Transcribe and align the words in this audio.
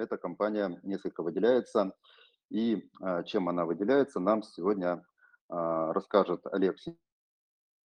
эта 0.00 0.16
компания 0.16 0.80
несколько 0.82 1.22
выделяется. 1.22 1.92
И 2.48 2.90
чем 3.26 3.48
она 3.48 3.64
выделяется, 3.64 4.18
нам 4.18 4.42
сегодня 4.42 5.04
расскажет 5.48 6.46
Олег 6.46 6.76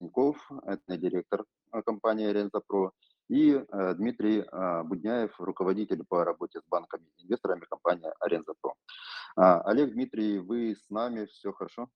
Синьков, 0.01 0.51
это 0.67 0.97
директор 0.97 1.45
компании 1.85 2.27
Аренза 2.27 2.61
Про, 2.67 2.93
и 3.29 3.59
Дмитрий 3.97 4.45
Будняев, 4.85 5.39
руководитель 5.41 6.05
по 6.07 6.25
работе 6.25 6.61
с 6.61 6.65
банками 6.69 7.07
и 7.17 7.25
инвесторами 7.25 7.65
компании 7.69 8.13
Аренза 8.21 8.55
Про. 8.61 8.75
Олег, 9.37 9.93
Дмитрий, 9.93 10.39
вы 10.39 10.77
с 10.77 10.91
нами, 10.91 11.27
все 11.27 11.53
хорошо? 11.53 11.89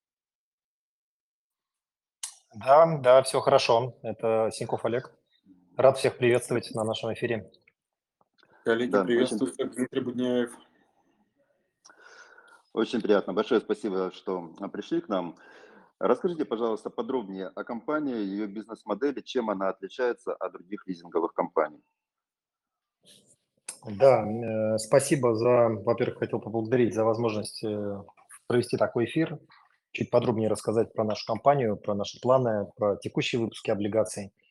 Да, 2.54 2.98
да, 2.98 3.22
все 3.22 3.40
хорошо. 3.40 3.94
Это 4.02 4.50
Синьков 4.52 4.84
Олег. 4.84 5.12
Рад 5.76 5.98
всех 5.98 6.16
приветствовать 6.18 6.74
на 6.74 6.82
нашем 6.84 7.12
эфире. 7.12 7.50
Коллеги, 8.68 8.90
да, 8.90 9.02
приветствую 9.02 9.50
очень... 9.50 9.70
Дмитрий 9.70 10.02
Будняев. 10.02 10.50
Очень 12.74 13.00
приятно. 13.00 13.32
Большое 13.32 13.62
спасибо, 13.62 14.12
что 14.12 14.52
пришли 14.70 15.00
к 15.00 15.08
нам. 15.08 15.36
Расскажите, 15.98 16.44
пожалуйста, 16.44 16.90
подробнее 16.90 17.46
о 17.46 17.64
компании, 17.64 18.16
ее 18.16 18.46
бизнес-модели, 18.46 19.22
чем 19.22 19.48
она 19.48 19.70
отличается 19.70 20.34
от 20.34 20.52
других 20.52 20.86
лизинговых 20.86 21.32
компаний. 21.32 21.82
Да, 23.86 24.26
э, 24.26 24.76
спасибо 24.76 25.34
за, 25.34 25.70
во-первых, 25.70 26.18
хотел 26.18 26.38
поблагодарить 26.38 26.92
за 26.92 27.04
возможность 27.04 27.64
э, 27.64 28.02
провести 28.48 28.76
такой 28.76 29.06
эфир, 29.06 29.38
чуть 29.92 30.10
подробнее 30.10 30.50
рассказать 30.50 30.92
про 30.92 31.04
нашу 31.04 31.24
компанию, 31.26 31.78
про 31.78 31.94
наши 31.94 32.20
планы, 32.20 32.70
про 32.76 32.96
текущие 32.96 33.40
выпуски 33.40 33.70
облигаций– 33.70 34.30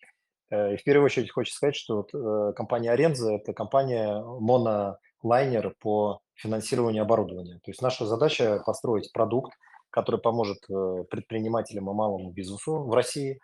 и 0.50 0.78
в 0.78 0.84
первую 0.84 1.06
очередь 1.06 1.32
хочется 1.32 1.58
сказать, 1.58 1.76
что 1.76 1.98
вот, 1.98 2.14
э, 2.14 2.54
компания 2.54 2.92
Аренза– 2.92 3.34
это 3.34 3.54
компания 3.54 4.22
монолайнер 4.22 5.76
по 5.80 6.22
финансированию 6.36 7.04
оборудования. 7.04 7.56
То 7.56 7.72
есть 7.72 7.82
наша 7.82 8.06
задача– 8.06 8.62
построить 8.66 9.12
продукт, 9.12 9.52
который 9.90 10.22
поможет 10.22 10.59
э, 10.70 11.03
предпринимателям 11.09 11.90
и 11.90 11.94
малому 11.94 12.31
бизнесу 12.31 12.84
в 12.84 12.94
России 12.94 13.40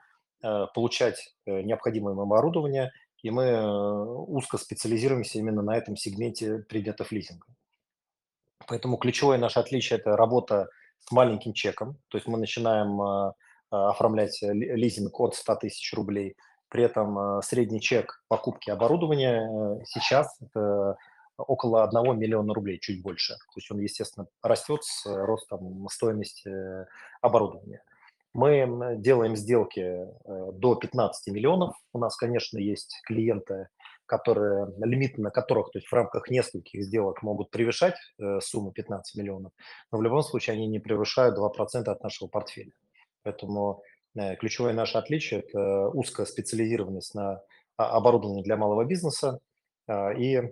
получать 0.75 1.33
необходимое 1.45 2.15
им 2.15 2.19
оборудование, 2.19 2.91
и 3.21 3.31
мы 3.31 3.65
узко 4.25 4.57
специализируемся 4.57 5.39
именно 5.39 5.61
на 5.61 5.77
этом 5.77 5.95
сегменте 5.95 6.57
предметов 6.67 7.13
лизинга. 7.13 7.47
Поэтому 8.67 8.97
ключевое 8.97 9.37
наше 9.37 9.61
отличие– 9.61 9.99
это 10.01 10.17
работа 10.17 10.67
с 10.99 11.13
маленьким 11.13 11.53
чеком, 11.53 11.97
то 12.09 12.17
есть 12.17 12.27
мы 12.27 12.37
начинаем 12.37 13.33
оформлять 13.71 14.37
лизинг 14.41 15.17
от 15.17 15.35
100 15.35 15.55
тысяч 15.55 15.93
рублей– 15.93 16.35
при 16.73 16.83
этом 16.83 17.19
э, 17.19 17.41
средний 17.43 17.79
чек 17.79 18.23
покупки 18.27 18.71
оборудования 18.71 19.47
э, 19.47 19.83
сейчас 19.85 20.35
это 20.41 20.97
около 21.37 21.83
1 21.83 22.17
миллиона 22.17 22.51
рублей, 22.51 22.79
чуть 22.79 23.03
больше. 23.03 23.33
То 23.33 23.57
есть 23.57 23.71
он, 23.71 23.79
естественно, 23.79 24.25
растет 24.41 24.83
с 24.83 25.05
ростом 25.05 25.87
стоимости 25.89 26.51
оборудования. 27.21 27.83
Мы 28.33 28.95
делаем 28.97 29.35
сделки 29.35 29.81
э, 29.81 30.51
до 30.53 30.73
15 30.73 31.31
миллионов. 31.31 31.75
У 31.93 31.99
нас, 31.99 32.17
конечно, 32.17 32.57
есть 32.57 32.99
клиенты, 33.05 33.67
которые, 34.07 34.73
лимиты 34.79 35.21
на 35.21 35.29
которых, 35.29 35.69
то 35.71 35.77
есть 35.77 35.87
в 35.87 35.93
рамках 35.93 36.31
нескольких 36.31 36.83
сделок 36.83 37.21
могут 37.21 37.51
превышать 37.51 37.95
сумму 38.39 38.71
15 38.71 39.15
миллионов, 39.15 39.53
но 39.91 39.97
в 39.99 40.01
любом 40.01 40.23
случае 40.23 40.55
они 40.55 40.67
не 40.67 40.79
превышают 40.79 41.37
2% 41.37 41.83
от 41.85 42.03
нашего 42.03 42.27
портфеля. 42.27 42.73
Поэтому 43.23 43.81
Э, 43.83 43.92
ключевое 44.39 44.73
наше 44.73 44.97
отличие– 44.97 45.39
это 45.47 45.89
узкая 45.89 46.25
специализированность 46.25 47.15
на 47.15 47.41
а, 47.77 47.97
оборудование 47.97 48.43
для 48.43 48.57
малого 48.57 48.85
бизнеса 48.85 49.39
а, 49.87 50.11
и 50.13 50.35
э, 50.35 50.45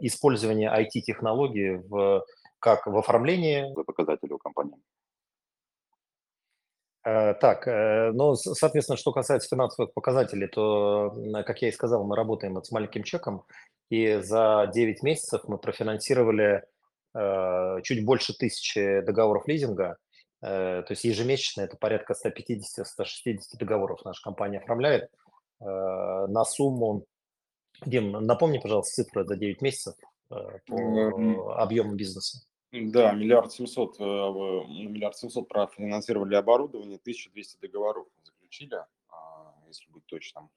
использование 0.00 0.70
IT-технологий 0.70 1.76
в, 1.88 2.24
как 2.58 2.86
в 2.86 2.96
оформлении. 2.96 3.72
Показателей 3.84 4.34
у 4.34 4.38
компании. 4.38 4.76
Э, 7.04 7.34
так, 7.34 7.66
ну, 8.14 8.34
соответственно, 8.34 8.98
что 8.98 9.12
касается 9.12 9.48
финансовых 9.48 9.94
показателей, 9.94 10.48
то, 10.48 11.16
как 11.46 11.62
я 11.62 11.68
и 11.68 11.72
сказал, 11.72 12.04
мы 12.04 12.14
работаем 12.14 12.62
с 12.62 12.70
маленьким 12.70 13.04
чеком, 13.04 13.44
и 13.88 14.16
за 14.16 14.70
9 14.72 15.02
месяцев 15.02 15.42
мы 15.48 15.58
профинансировали 15.58 16.64
чуть 17.82 18.06
больше 18.06 18.32
тысячи 18.34 19.00
договоров 19.00 19.46
лизинга– 19.46 19.96
Э, 20.06 20.11
то 20.42 20.86
есть 20.90 21.04
ежемесячно 21.04 21.62
это 21.62 21.76
порядка 21.76 22.14
150-160 22.14 23.38
договоров 23.58 24.04
наша 24.04 24.20
компания 24.22 24.58
оформляет 24.58 25.04
э, 25.60 25.64
на 25.64 26.44
сумму, 26.44 27.04
Дим, 27.86 28.10
напомни, 28.10 28.58
пожалуйста, 28.58 29.04
цифры 29.04 29.24
за 29.24 29.36
9 29.36 29.62
месяцев 29.62 29.94
э, 30.30 30.34
по 30.66 31.54
объему 31.56 31.94
бизнеса. 31.94 32.44
Да, 32.72 33.12
миллиард 33.12 33.52
семьсот, 33.52 33.98
миллиард 34.00 35.16
семьсот 35.16 35.46
профинансировали 35.46 36.34
оборудование, 36.34 36.96
1200 36.96 37.60
договоров 37.60 38.06
заключили, 38.24 38.76
а, 39.10 39.54
если 39.68 39.90
быть 39.92 40.06
точным. 40.06 40.48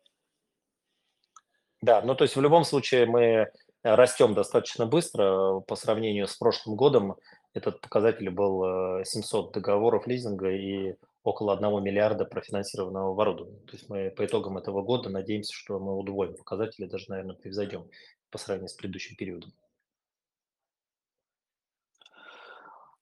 Да, 1.81 2.01
ну 2.01 2.15
то 2.15 2.23
есть 2.23 2.35
в 2.35 2.41
любом 2.41 2.63
случае 2.63 3.05
мы 3.05 3.51
растем 3.83 4.33
достаточно 4.33 4.85
быстро 4.85 5.59
по 5.59 5.75
сравнению 5.75 6.27
с 6.27 6.35
прошлым 6.37 6.75
годом 6.75 7.17
этот 7.55 7.79
показатель 7.79 8.29
был 8.29 9.03
700 9.05 9.49
э, 9.49 9.53
договоров 9.53 10.05
лизинга 10.07 10.51
и 10.51 10.95
около 11.23 11.53
1 11.53 11.83
миллиарда 11.83 12.25
профинансированного 12.25 13.11
оборудования. 13.11 13.59
То 13.65 13.71
есть 13.71 13.89
мы 13.89 14.11
по 14.11 14.25
итогам 14.25 14.57
этого 14.57 14.83
года 14.83 15.09
надеемся, 15.09 15.53
что 15.53 15.79
мы 15.79 15.97
удвоим 15.97 16.35
показатели, 16.35 16.85
даже, 16.85 17.05
наверное, 17.09 17.35
превзойдем 17.35 17.89
по 18.29 18.37
сравнению 18.37 18.69
с 18.69 18.73
предыдущим 18.73 19.15
периодом. 19.15 19.53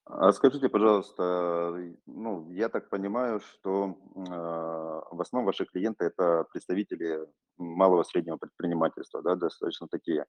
А 0.05 0.31
скажите, 0.33 0.69
пожалуйста, 0.69 1.95
ну, 2.05 2.51
я 2.51 2.69
так 2.69 2.89
понимаю, 2.89 3.39
что 3.39 3.97
э, 4.15 4.19
в 4.19 5.19
основном 5.19 5.47
ваши 5.47 5.65
клиенты 5.65 6.05
это 6.05 6.45
представители 6.51 7.27
малого 7.57 8.03
среднего 8.03 8.37
предпринимательства, 8.37 9.23
да, 9.23 9.35
достаточно 9.35 9.87
такие, 9.87 10.25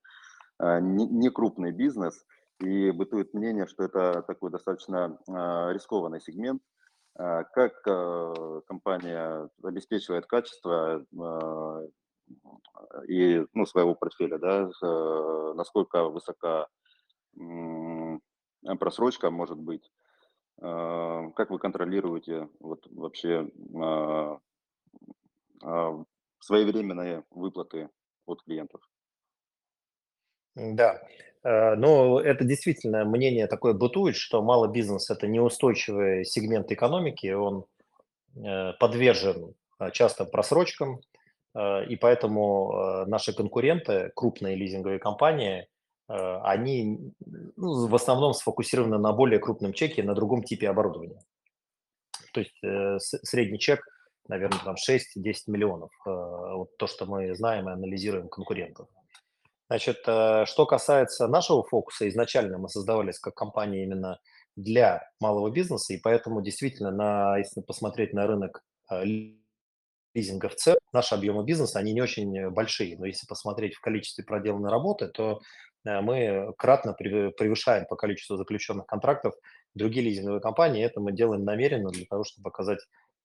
э, 0.61 0.81
не, 0.81 1.07
не 1.07 1.29
крупный 1.29 1.73
бизнес– 1.73 2.25
и 2.61 2.91
бытует 2.91 3.35
мнение, 3.35 3.67
что 3.67 3.85
это 3.85 4.23
такой 4.23 4.51
достаточно 4.51 5.19
а, 5.29 5.73
рискованный 5.73 6.21
сегмент. 6.21 6.63
А, 7.17 7.45
как 7.45 7.75
а, 7.87 8.61
компания 8.67 9.49
обеспечивает 9.63 10.27
качество 10.27 11.05
и 13.07 13.45
ну, 13.53 13.67
своего 13.67 13.95
портфеля, 13.95 14.39
да, 14.39 14.71
насколько 15.55 16.05
высока 16.09 16.69
просрочка 18.79 19.31
может 19.31 19.59
быть, 19.59 19.93
как 20.59 21.51
вы 21.51 21.59
контролируете 21.59 22.49
вот 22.61 22.87
вообще 22.87 23.47
своевременные 26.41 27.25
выплаты 27.29 27.91
от 28.25 28.43
клиентов? 28.43 28.81
Да, 30.55 31.07
э, 31.45 31.75
но 31.77 32.21
это 32.21 32.45
действительно 32.45 33.05
мнение 33.05 33.47
такое 33.47 33.73
бытует, 33.73 34.17
что 34.17 34.43
малый 34.43 34.71
бизнес– 34.71 35.11
это 35.11 35.27
неустойчивый 35.27 36.25
сегмент 36.25 36.71
экономики, 36.73 37.33
он 37.33 37.67
э, 38.37 38.73
подвержен 38.81 39.55
э, 39.79 39.91
часто 39.93 40.25
просрочкам, 40.25 41.01
и 41.89 41.95
поэтому 41.95 43.05
наши 43.07 43.33
конкуренты, 43.33 44.11
крупные 44.17 44.57
лизинговые 44.57 44.99
компании, 44.99 45.69
они 46.09 47.13
ну, 47.57 47.87
в 47.87 47.95
основном 47.95 48.35
сфокусированы 48.35 48.99
на 48.99 49.13
более 49.13 49.39
крупном 49.39 49.73
чеке, 49.73 50.03
на 50.03 50.17
другом 50.17 50.43
типе 50.43 50.69
оборудования. 50.69 51.21
То 52.33 52.41
есть 52.41 52.59
средний 53.25 53.61
чек, 53.61 53.87
наверное, 54.27 54.59
там 54.65 54.75
6-10 54.75 55.01
миллионов. 55.47 55.93
Вот 56.05 56.77
то, 56.77 56.89
что 56.89 57.07
мы 57.07 57.33
знаем 57.37 57.69
и 57.69 57.73
анализируем 57.73 58.29
конкурентов. 58.29 58.89
Значит, 59.69 60.03
э, 60.07 60.45
что 60.47 60.67
касается 60.67 61.27
нашего 61.27 61.63
фокуса, 61.63 62.09
изначально 62.09 62.59
мы 62.59 62.69
создавались 62.69 63.19
как 63.19 63.35
компания 63.35 63.85
именно 63.85 64.21
для 64.57 65.03
малого 65.21 65.51
бизнеса, 65.51 65.95
и 65.95 66.01
поэтому 66.01 66.43
действительно, 66.43 66.91
на, 66.91 67.39
если 67.39 67.61
посмотреть 67.63 68.13
на 68.13 68.27
рынок 68.27 68.63
э, 68.91 69.05
лизинга 70.15 70.49
в 70.51 70.57
целом, 70.57 70.79
наши 70.93 71.15
объемы 71.15 71.45
бизнеса, 71.45 71.79
они 71.79 71.93
не 71.93 72.03
очень 72.03 72.51
большие, 72.51 72.99
но 72.99 73.07
если 73.07 73.27
посмотреть 73.27 73.75
в 73.75 73.81
количестве 73.81 74.23
проделанной 74.23 74.71
работы, 74.71 75.09
то 75.09 75.41
э, 75.87 76.01
мы 76.03 76.53
кратно 76.59 76.93
превышаем 76.93 77.87
по 77.87 77.97
количеству 77.97 78.37
заключенных 78.37 78.87
контрактов 78.87 79.35
другие 79.75 80.05
лизинговые 80.05 80.43
компании, 80.43 80.85
это 80.85 81.01
мы 81.01 81.13
делаем 81.13 81.43
намеренно 81.45 81.91
для 81.91 82.05
того, 82.05 82.25
чтобы 82.25 82.45
показать 82.45 82.81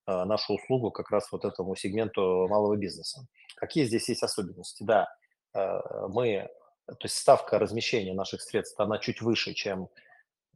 нашу 0.08 0.56
услугу 0.56 0.90
как 0.90 1.12
раз 1.12 1.32
вот 1.32 1.46
этому 1.46 1.76
сегменту 1.76 2.48
малого 2.50 2.76
бизнеса. 2.76 3.28
Какие 3.56 3.86
здесь 3.86 4.10
есть 4.10 4.24
особенности? 4.24 4.82
Да, 4.82 5.08
мы, 5.54 6.50
то 6.86 7.04
есть 7.04 7.16
ставка 7.16 7.60
размещения 7.60 8.14
наших 8.14 8.42
средств, 8.42 8.80
она 8.80 8.98
чуть 8.98 9.22
выше, 9.22 9.54
чем, 9.54 9.90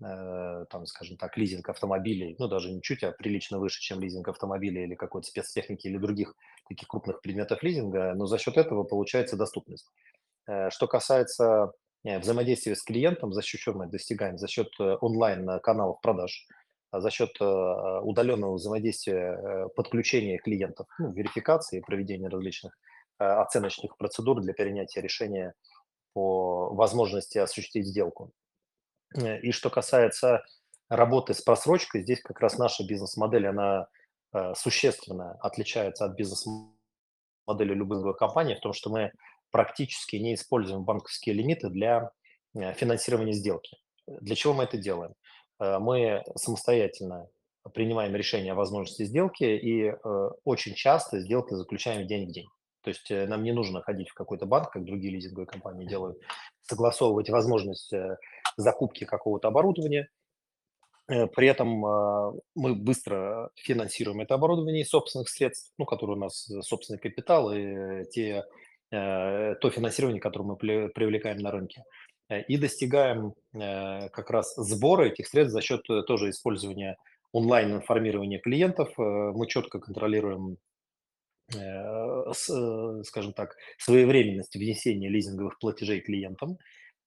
э, 0.03 0.65
там, 0.69 0.85
скажем 0.85 1.17
так, 1.17 1.37
лизинг 1.37 1.69
автомобилей, 1.69 2.35
ну, 2.39 2.47
даже 2.47 2.71
не 2.71 2.81
чуть, 2.81 3.03
а 3.03 3.11
прилично 3.11 3.59
выше, 3.59 3.81
чем 3.81 3.99
лизинг 3.99 4.27
автомобилей 4.27 4.83
или 4.83 4.95
какой-то 4.95 5.27
спецтехники 5.27 5.87
или 5.87 5.97
других 5.97 6.35
таких 6.67 6.87
крупных 6.87 7.21
предметов 7.21 7.63
лизинга, 7.63 8.13
но 8.15 8.25
за 8.25 8.37
счет 8.37 8.57
этого 8.57 8.83
получается 8.83 9.37
доступность. 9.37 9.87
Э, 10.47 10.69
что 10.69 10.87
касается 10.87 11.71
э, 12.03 12.19
взаимодействия 12.19 12.75
с 12.75 12.83
клиентом, 12.83 13.33
за 13.33 13.41
счет 13.41 13.61
чего 13.61 13.79
мы 13.79 13.87
достигаем? 13.87 14.37
За 14.37 14.47
счет 14.47 14.69
э, 14.79 14.97
онлайн-каналов 15.01 16.01
продаж, 16.01 16.47
а 16.91 17.01
за 17.01 17.09
счет 17.09 17.31
удаленного 17.41 18.53
взаимодействия, 18.53 19.67
подключения 19.75 20.37
клиентов, 20.37 20.85
ну, 20.99 21.11
верификации, 21.11 21.79
проведения 21.79 22.27
различных 22.27 22.77
оценочных 23.18 23.98
процедур 23.98 24.42
для 24.42 24.54
принятия 24.54 25.01
решения 25.01 25.54
по 26.13 26.74
возможности 26.74 27.38
осуществить 27.38 27.88
сделку. 27.88 28.31
И 29.15 29.51
что 29.51 29.69
касается 29.69 30.44
работы 30.89 31.33
с 31.33 31.42
просрочкой, 31.42 32.01
здесь 32.01 32.21
как 32.21 32.39
раз 32.39 32.57
наша 32.57 32.86
бизнес-модель, 32.86 33.48
она 33.48 33.88
существенно 34.56 35.33
отличается 35.42 36.06
от 36.06 36.15
бизнес-модели 36.15 37.74
любой 37.74 38.00
другой 38.00 38.15
компании, 38.15 38.56
в 38.56 38.62
том, 38.62 38.74
что 38.74 38.89
мы 38.89 39.12
практически 39.54 40.15
не 40.15 40.33
используем 40.33 40.83
банковские 40.83 41.36
лимиты 41.36 41.69
для 41.69 42.10
э, 42.56 42.74
финансирования 42.74 43.33
сделки. 43.33 43.77
Для 44.07 44.36
чего 44.36 44.54
мы 44.54 44.63
это 44.63 44.77
делаем? 44.77 45.13
Э, 45.60 45.77
мы 45.77 46.24
самостоятельно 46.36 47.30
принимаем 47.74 48.15
решение 48.15 48.54
о 48.54 48.56
возможности 48.56 49.06
сделки 49.06 49.44
и 49.44 49.86
э, 49.86 50.30
очень 50.44 50.74
часто 50.74 51.19
сделки 51.19 51.54
заключаем 51.54 52.07
день 52.07 52.27
в 52.27 52.31
день. 52.33 52.48
То 52.83 52.89
есть 52.89 53.09
нам 53.09 53.44
не 53.44 53.51
нужно 53.51 53.81
ходить 53.81 54.09
в 54.09 54.13
какой-то 54.13 54.45
банк, 54.45 54.71
как 54.71 54.83
другие 54.83 55.13
лизинговые 55.13 55.47
компании 55.47 55.88
делают, 55.88 56.18
согласовывать 56.62 57.30
возможность 57.30 57.91
закупки 58.57 59.06
какого-то 59.06 59.47
оборудования. 59.47 60.09
При 61.07 61.47
этом 61.47 61.69
мы 62.56 62.75
быстро 62.75 63.50
финансируем 63.56 64.21
это 64.21 64.35
оборудование 64.35 64.83
из 64.83 64.89
собственных 64.89 65.30
средств, 65.30 65.71
ну, 65.77 65.85
которые 65.85 66.15
у 66.18 66.19
нас 66.19 66.50
собственный 66.62 67.00
капитал 67.00 67.51
и 67.51 68.06
те 68.12 68.44
Э, 68.94 69.56
то 69.56 69.71
финансирование, 69.71 70.21
которое 70.21 70.45
мы 70.45 70.56
привлекаем 70.56 71.38
на 71.38 71.50
рынке. 71.50 71.83
Э, 72.29 72.44
и 72.44 72.57
достигаем 72.57 73.33
э, 73.53 74.09
как 74.09 74.29
раз 74.29 74.53
сбора 74.56 75.06
этих 75.06 75.27
средств 75.27 75.53
за 75.53 75.62
счет 75.62 75.81
тоже 76.06 76.29
использования 76.29 76.97
онлайн-информирования 77.31 78.39
клиентов. 78.39 78.94
Мы 78.97 79.47
четко 79.47 79.79
контролируем 79.79 80.57
скажем 83.03 83.33
так, 83.33 83.55
своевременность 83.77 84.55
внесения 84.55 85.09
лизинговых 85.09 85.59
платежей 85.59 86.01
клиентам, 86.01 86.57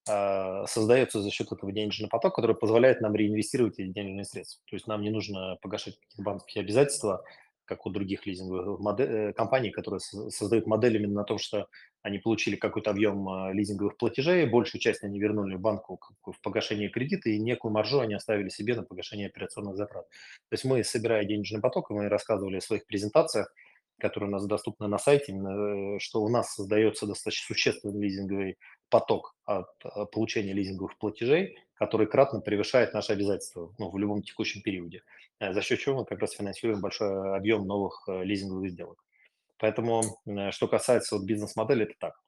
создается 0.06 1.20
за 1.20 1.31
счет 1.32 1.50
этого 1.50 1.72
денежный 1.72 2.08
поток, 2.08 2.37
который 2.37 2.54
позволяет 2.54 3.00
нам 3.00 3.16
реинвестировать 3.16 3.81
эти 3.81 3.88
денежные 3.88 4.25
средства. 4.25 4.62
То 4.70 4.76
есть 4.76 4.87
нам 4.87 5.02
не 5.02 5.10
нужно 5.10 5.56
погашать 5.60 5.98
какие-то 5.98 6.22
банковские 6.22 6.62
обязательства, 6.62 7.25
как 7.66 7.84
у 7.84 7.90
других 7.90 8.25
лизинговых 8.26 8.81
модель, 8.81 9.08
э, 9.08 9.32
компаний, 9.32 9.70
которые 9.70 10.00
создают 10.00 10.66
модель 10.66 10.96
именно 10.96 11.14
на 11.14 11.25
том, 11.25 11.38
что 11.38 11.69
они 12.02 12.19
получили 12.19 12.54
какой-то 12.56 12.90
объем 12.90 13.28
а, 13.28 13.52
лизинговых 13.52 13.96
платежей, 13.96 14.46
большую 14.46 14.81
часть 14.81 15.02
они 15.02 15.19
вернули 15.19 15.56
банку 15.56 16.00
в 16.25 16.40
погашение 16.40 16.88
кредита, 16.88 17.28
и 17.28 17.38
некую 17.38 17.72
маржу 17.72 18.00
они 18.00 18.14
оставили 18.14 18.48
себе 18.48 18.76
на 18.76 18.84
погашение 18.84 19.26
операционных 19.26 19.76
затрат. 19.76 20.08
То 20.08 20.52
есть 20.52 20.64
мы, 20.64 20.84
собирая 20.84 21.25
денежный 21.25 21.60
поток, 21.60 21.90
мы 21.90 22.08
рассказывали 22.08 22.60
в 22.60 22.64
своих 22.64 22.87
презентациях, 22.87 23.52
которые 23.98 24.28
у 24.28 24.32
нас 24.32 24.46
доступны 24.46 24.88
на 24.88 24.98
сайте, 24.98 25.32
э, 25.32 25.98
что 25.98 26.22
у 26.22 26.28
нас 26.28 26.54
создается 26.54 27.06
достаточно 27.06 27.54
существенный 27.54 28.00
лизинговый 28.00 28.58
поток 28.90 29.34
от 29.44 29.69
а, 29.84 30.04
получения 30.06 30.52
лизинговых 30.52 30.96
платежей, 30.98 31.58
который 31.75 32.06
кратно 32.06 32.40
превышает 32.40 32.94
наши 32.94 33.12
обязательства 33.12 33.75
ну, 33.78 33.90
в 33.90 33.98
любом 33.98 34.22
текущем 34.22 34.62
периоде, 34.62 35.02
э, 35.40 35.52
за 35.52 35.62
счет 35.62 35.81
чего 35.81 36.00
мы 36.00 36.04
как 36.04 36.20
раз 36.20 36.32
финансируем 36.32 36.81
большой 36.81 37.37
объем 37.37 37.66
новых 37.66 38.04
э, 38.08 38.25
лизинговых 38.25 38.70
сделок. 38.70 39.02
Поэтому, 39.58 40.02
что 40.50 40.69
касается 40.69 41.16
вот 41.16 41.25
бизнес-модели, 41.25 41.84
это 41.84 41.94
так. 41.98 42.25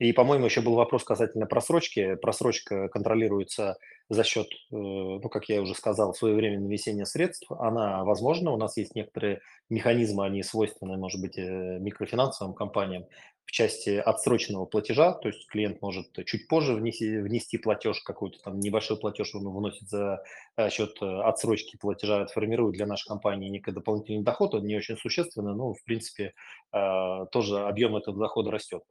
И, 0.00 0.12
по-моему, 0.14 0.46
еще 0.46 0.62
был 0.62 0.76
вопрос 0.76 1.04
касательно 1.04 1.44
просрочки. 1.44 2.14
Просрочка 2.14 2.88
контролируется 2.88 3.76
за 4.08 4.24
счет, 4.24 4.48
э, 4.48 4.74
ну, 4.74 5.28
как 5.28 5.48
я 5.50 5.60
уже 5.60 5.74
сказал, 5.74 6.14
своевременного 6.14 6.72
весения 6.72 7.04
средств. 7.04 7.46
Она 7.52 8.02
возможна. 8.02 8.50
У 8.50 8.56
нас 8.56 8.78
есть 8.78 8.94
некоторые 8.94 9.42
механизмы, 9.68 10.24
они 10.24 10.42
свойственны, 10.42 10.96
может 10.96 11.20
быть, 11.20 11.36
микрофинансовым 11.36 12.54
компаниям, 12.54 13.04
в 13.46 13.52
части 13.52 13.90
отсроченного 13.90 14.64
платежа, 14.64 15.12
то 15.12 15.28
есть 15.28 15.48
клиент 15.48 15.82
может 15.82 16.06
чуть 16.26 16.46
позже 16.46 16.74
внести, 16.74 17.18
внести 17.18 17.58
платеж, 17.58 18.00
какой-то 18.00 18.38
там 18.40 18.60
небольшой 18.60 18.98
платеж 18.98 19.34
он 19.34 19.48
вносит 19.48 19.88
за 19.88 20.22
э, 20.56 20.70
счет 20.70 20.96
э, 21.02 21.06
отсрочки 21.22 21.76
платежа, 21.76 22.26
формирует 22.26 22.76
для 22.76 22.86
нашей 22.86 23.08
компании 23.08 23.48
некий 23.48 23.72
дополнительный 23.72 24.22
доход, 24.22 24.54
он 24.54 24.64
не 24.64 24.76
очень 24.76 24.96
существенный, 24.96 25.54
но 25.54 25.74
в 25.74 25.82
принципе 25.84 26.32
э, 26.72 27.26
тоже 27.32 27.58
объем 27.60 27.96
этого 27.96 28.18
дохода 28.18 28.50
растет. 28.50 28.82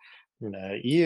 И 0.42 1.06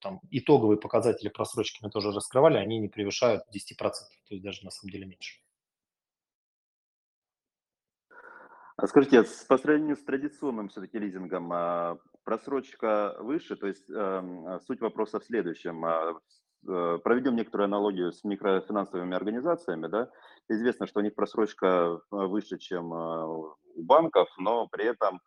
там, 0.00 0.20
итоговые 0.30 0.78
показатели 0.78 1.28
просрочки 1.28 1.80
мы 1.82 1.90
тоже 1.90 2.12
раскрывали, 2.12 2.58
они 2.58 2.78
не 2.78 2.88
превышают 2.88 3.42
10%, 3.52 3.76
то 3.80 3.90
есть 4.30 4.44
даже 4.44 4.64
на 4.64 4.70
самом 4.70 4.92
деле 4.92 5.06
меньше. 5.06 5.40
А 8.76 8.86
скажите, 8.86 9.24
по 9.48 9.56
сравнению 9.56 9.96
с 9.96 10.04
традиционным 10.04 10.68
все-таки 10.68 10.98
лизингом, 10.98 11.50
а, 11.50 11.98
просрочка 12.26 13.16
выше, 13.20 13.56
то 13.56 13.68
есть 13.68 13.88
эм, 13.88 14.60
суть 14.66 14.80
вопроса 14.80 15.20
в 15.20 15.24
следующем. 15.24 15.82
А, 15.84 16.20
э, 16.68 16.98
проведем 17.04 17.36
некоторую 17.36 17.66
аналогию 17.66 18.12
с 18.12 18.24
микрофинансовыми 18.24 19.14
организациями. 19.14 19.86
Да? 19.86 20.10
Известно, 20.48 20.88
что 20.88 21.00
у 21.00 21.02
них 21.04 21.14
просрочка 21.14 21.66
э, 21.66 21.98
выше, 22.10 22.58
чем 22.58 22.92
э, 22.92 23.26
у 23.26 23.56
банков, 23.76 24.28
но 24.38 24.66
при 24.66 24.86
этом 24.86 25.20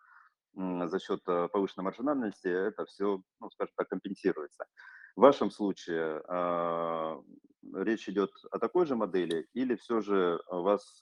за 0.53 0.99
счет 0.99 1.23
повышенной 1.23 1.85
маржинальности 1.85 2.47
это 2.47 2.83
все, 2.85 3.21
ну, 3.39 3.49
скажем 3.51 3.73
так, 3.77 3.87
компенсируется. 3.87 4.65
В 5.15 5.21
вашем 5.21 5.51
случае 5.51 6.23
речь 7.75 8.09
идет 8.09 8.31
о 8.49 8.57
такой 8.57 8.87
же 8.87 8.95
модели 8.95 9.47
или 9.53 9.75
все 9.75 10.01
же 10.01 10.41
у 10.49 10.63
вас 10.63 10.99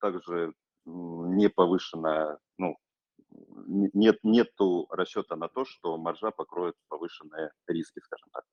также 0.00 0.52
не 0.84 1.48
повышенная, 1.48 2.38
нет, 3.66 4.18
нету 4.22 4.86
расчета 4.90 5.36
на 5.36 5.48
то, 5.48 5.64
что 5.64 5.96
маржа 5.96 6.30
покроет 6.30 6.74
повышенные 6.88 7.50
риски, 7.66 8.00
скажем 8.00 8.28
так. 8.32 8.44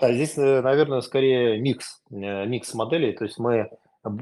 Да, 0.00 0.14
здесь, 0.14 0.36
э, 0.38 0.62
наверное, 0.62 1.02
скорее 1.02 1.60
микс, 1.60 2.02
э, 2.10 2.46
микс 2.46 2.72
моделей. 2.72 3.12
То 3.12 3.24
есть 3.24 3.38
мы, 3.38 3.70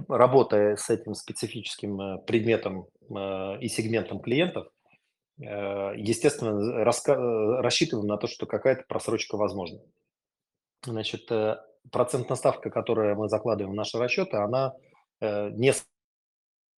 работая 0.08 0.74
с 0.74 0.90
этим 0.90 1.14
специфическим 1.14 2.00
э, 2.00 2.18
предметом 2.26 2.88
и 3.08 3.68
сегментом 3.68 4.20
клиентов, 4.20 4.68
естественно, 5.38 6.84
рассчитываем 6.84 8.06
на 8.06 8.18
то, 8.18 8.26
что 8.26 8.44
какая-то 8.44 8.84
просрочка 8.86 9.38
возможна. 9.38 9.80
Значит, 10.84 11.26
процентная 11.90 12.36
ставка, 12.36 12.68
которую 12.68 13.16
мы 13.16 13.30
закладываем 13.30 13.72
в 13.72 13.76
наши 13.76 13.96
расчеты, 13.96 14.36
она 14.36 14.74
не 15.22 15.72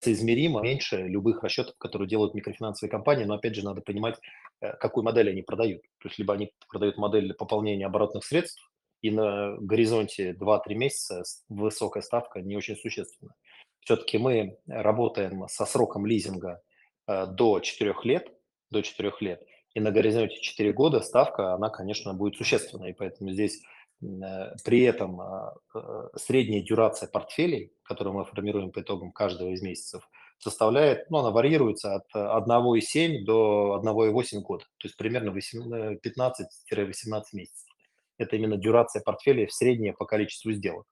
соизмеримо 0.00 0.62
меньше 0.62 0.96
любых 0.96 1.42
расчетов, 1.42 1.76
которые 1.78 2.08
делают 2.08 2.34
микрофинансовые 2.34 2.90
компании, 2.90 3.24
но 3.24 3.34
опять 3.34 3.54
же 3.54 3.64
надо 3.64 3.82
понимать, 3.82 4.18
э, 4.60 4.72
какую 4.74 5.04
модель 5.04 5.30
они 5.30 5.42
продают. 5.42 5.82
То 5.98 6.08
есть 6.08 6.18
либо 6.18 6.34
они 6.34 6.52
продают 6.68 6.96
модель 6.96 7.34
пополнения 7.34 7.86
оборотных 7.86 8.24
средств, 8.24 8.70
и 9.02 9.10
на 9.10 9.56
горизонте 9.58 10.32
2-3 10.32 10.74
месяца 10.74 11.22
высокая 11.48 12.02
ставка 12.02 12.40
не 12.40 12.56
очень 12.56 12.76
существенна. 12.76 13.34
Все-таки 13.80 14.18
мы 14.18 14.58
работаем 14.66 15.46
со 15.48 15.64
сроком 15.64 16.06
лизинга 16.06 16.62
э, 17.06 17.26
до 17.26 17.60
4 17.60 17.94
лет, 18.04 18.32
до 18.70 18.82
4 18.82 19.12
лет, 19.20 19.42
и 19.74 19.80
на 19.80 19.90
горизонте 19.90 20.40
4 20.40 20.72
года 20.72 21.00
ставка, 21.00 21.54
она, 21.54 21.68
конечно, 21.70 22.14
будет 22.14 22.36
существенной, 22.36 22.90
и 22.90 22.94
поэтому 22.94 23.30
здесь 23.32 23.62
при 24.00 24.82
этом 24.82 25.20
а, 25.20 25.54
э, 25.74 26.08
средняя 26.16 26.62
дюрация 26.62 27.06
портфелей, 27.06 27.72
которую 27.82 28.14
мы 28.14 28.24
формируем 28.24 28.72
по 28.72 28.80
итогам 28.80 29.12
каждого 29.12 29.50
из 29.50 29.60
месяцев, 29.60 30.08
составляет, 30.38 31.10
ну, 31.10 31.18
она 31.18 31.30
варьируется 31.30 31.96
от 31.96 32.06
1,7 32.14 33.24
до 33.24 33.78
1,8 33.84 34.40
года, 34.40 34.64
то 34.78 34.88
есть 34.88 34.96
примерно 34.96 35.28
15-18 35.30 37.22
месяцев. 37.34 37.68
Это 38.16 38.36
именно 38.36 38.56
дюрация 38.56 39.02
портфелей 39.02 39.46
в 39.46 39.52
среднее 39.52 39.92
по 39.92 40.06
количеству 40.06 40.52
сделок. 40.52 40.86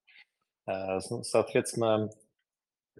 Э, 0.67 1.00
соответственно, 1.00 2.11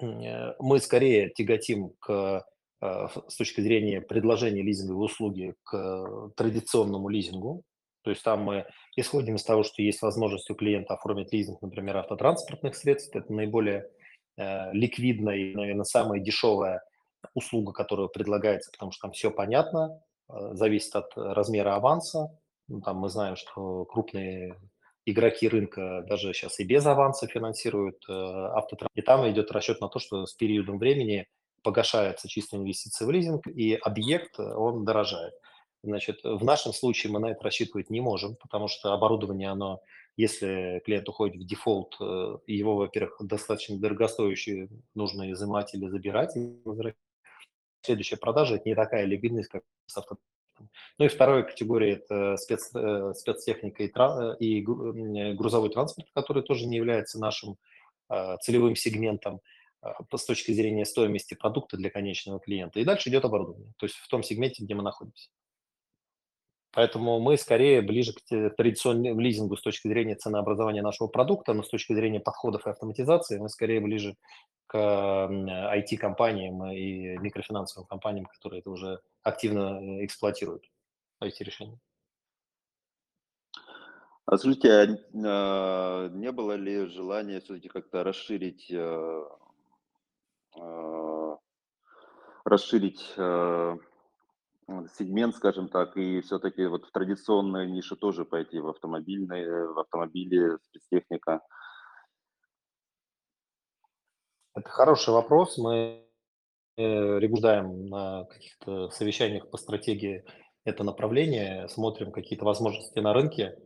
мы 0.01 0.79
скорее 0.79 1.29
тяготим 1.31 1.91
к, 1.99 2.47
с 2.81 3.37
точки 3.37 3.61
зрения 3.61 4.01
предложения 4.01 4.63
лизинговой 4.63 5.07
услуги 5.07 5.57
к 5.65 6.31
традиционному 6.37 7.09
лизингу, 7.09 7.65
то 8.03 8.11
есть 8.11 8.23
там 8.23 8.43
мы 8.43 8.67
исходим 8.97 9.37
из 9.37 9.45
того, 9.45 9.63
что 9.63 9.83
есть 9.83 10.03
возможность 10.03 10.51
у 10.51 10.55
клиента 10.55 10.95
оформить 10.95 11.33
лизинг, 11.33 11.61
например, 11.63 11.97
автотранспортных 11.99 12.77
средств. 12.77 13.15
Это 13.15 13.33
наиболее 13.33 13.89
э, 14.37 14.73
ликвидная 14.73 15.37
и, 15.37 15.55
наверное, 15.55 15.85
самая 15.85 16.21
дешевая 16.21 16.83
услуга, 17.35 17.73
которая 17.73 18.09
предлагается, 18.09 18.71
потому 18.71 18.93
что 18.93 19.03
там 19.03 19.13
все 19.13 19.31
понятно, 19.31 20.01
э, 20.29 20.51
зависит 20.53 20.95
от 20.95 21.13
размера 21.17 21.75
аванса. 21.75 22.39
Ну, 22.69 22.81
там 22.81 22.99
мы 22.99 23.09
знаем, 23.09 23.37
что 23.37 23.85
крупные 23.87 24.57
игроки 25.05 25.49
рынка 25.49 26.05
даже 26.07 26.35
сейчас 26.35 26.61
и 26.61 26.65
без 26.65 26.85
аванса 26.87 27.27
финансируют 27.27 28.05
э, 28.09 28.13
автотранспорт. 28.13 28.93
И 28.95 29.03
там 29.03 29.29
идет 29.29 29.51
расчет 29.51 29.81
на 29.81 29.89
то, 29.89 29.99
что 29.99 30.27
с 30.27 30.35
периодом 30.35 30.79
времени 30.79 31.27
погашается 31.63 32.29
чистая 32.29 32.61
инвестиция 32.61 33.07
в 33.07 33.11
лизинг, 33.11 33.47
и 33.49 33.75
объект, 33.75 34.39
он 34.39 34.85
дорожает. 34.85 35.35
Значит, 35.89 36.21
в 36.23 36.45
нашем 36.45 36.75
случае 36.75 37.11
мы 37.11 37.19
на 37.19 37.31
это 37.31 37.43
рассчитывать 37.43 37.89
не 37.89 38.03
можем, 38.03 38.37
потому 38.37 38.69
что 38.69 38.93
оборудование, 38.93 39.49
оно, 39.49 39.81
если 40.19 40.83
клиент 40.85 41.09
уходит 41.09 41.37
в 41.37 41.47
дефолт, 41.47 41.97
э, 41.99 42.37
его, 42.47 42.77
во-первых, 42.77 43.17
достаточно 43.21 43.79
дорогостоящее, 43.79 44.69
нужно 44.95 45.33
изымать 45.33 45.75
или 45.75 45.89
забирать, 45.89 46.37
и 46.37 46.61
возвращать. 46.63 46.99
Следующая 47.81 48.19
продажа– 48.19 48.55
это 48.57 48.69
не 48.69 48.75
такая 48.75 49.07
ликвидность, 49.07 49.49
как 49.49 49.63
с 49.87 49.97
автомобилем. 49.97 50.27
Ну 50.99 51.07
и 51.07 51.09
вторая 51.09 51.43
категория– 51.43 51.93
это 52.05 52.37
спец, 52.37 52.71
э, 52.75 53.15
спецтехника 53.15 53.83
и, 53.83 54.59
и 54.59 54.61
грузовой 54.61 55.71
транспорт, 55.71 56.09
который 56.15 56.43
тоже 56.43 56.67
не 56.67 56.77
является 56.77 57.19
нашим 57.19 57.57
целевым 58.41 58.75
сегментом 58.75 59.41
с 59.83 60.25
точки 60.25 60.53
зрения 60.53 60.87
стоимости 60.87 61.35
продукта 61.35 61.77
для 61.77 61.91
конечного 61.91 62.41
клиента. 62.41 62.81
И 62.81 62.85
дальше 62.85 63.11
идет 63.11 63.27
оборудование, 63.27 63.75
то 63.77 63.85
есть 63.85 63.97
в 63.97 64.09
том 64.09 64.23
сегменте, 64.23 64.65
где 64.65 64.75
мы 64.75 64.83
находимся. 64.83 65.29
Поэтому 66.73 67.19
мы 67.19 67.39
скорее 67.39 67.81
ближе 67.81 68.13
к 68.13 68.51
традиционному 68.57 69.21
лизингу 69.21 69.57
с 69.57 69.63
точки 69.63 69.89
зрения 69.89 70.17
ценообразования 70.17 70.83
нашего 70.83 71.09
продукта, 71.09 71.55
но 71.55 71.63
с 71.63 71.69
точки 71.69 71.95
зрения 71.95 72.21
подходов 72.21 72.67
и 72.67 72.71
автоматизации 72.71 73.39
мы 73.39 73.49
скорее 73.49 73.81
ближе 73.81 74.17
к 74.67 74.77
IT-компаниям 74.77 76.71
и 76.71 77.17
микрофинансовым 77.19 77.87
компаниям, 77.87 78.27
которые 78.27 78.61
это 78.61 78.71
уже 78.71 79.01
активно 79.23 79.81
э, 79.81 80.05
эксплуатируют, 80.05 80.65
эти 81.21 81.43
решения. 81.43 81.81
А 84.27 84.37
скажите, 84.37 84.71
а, 84.71 84.87
а 85.25 86.09
не 86.11 86.31
было 86.33 86.53
ли 86.53 86.85
желания 86.87 87.41
все-таки 87.41 87.69
как-то 87.69 88.05
расширить, 88.05 88.71
а, 88.71 89.27
расширить 92.45 93.15
сегмент, 94.99 95.35
скажем 95.35 95.69
так, 95.69 95.97
и 95.97 96.21
все-таки 96.21 96.67
вот 96.67 96.87
в 96.87 96.93
традиционные 96.93 97.71
ниши 97.71 97.97
тоже 97.97 98.25
пойти, 98.25 98.61
в 98.61 98.69
автомобильные, 98.69 99.69
в 99.69 99.79
автомобили, 99.79 100.59
спецтехника? 100.63 101.41
Это 104.55 104.69
хороший 104.69 105.15
вопрос. 105.15 105.57
Мы 105.59 106.05
э, 106.77 107.19
регулируем 107.19 107.87
на 107.87 108.25
каких-то 108.25 108.91
совещаниях 108.91 109.51
по 109.51 109.57
стратегии 109.57 110.25
это 110.65 110.85
направление, 110.85 111.69
смотрим 111.69 112.13
какие-то 112.13 112.45
возможности 112.45 112.99
на 112.99 113.15
рынке, 113.15 113.57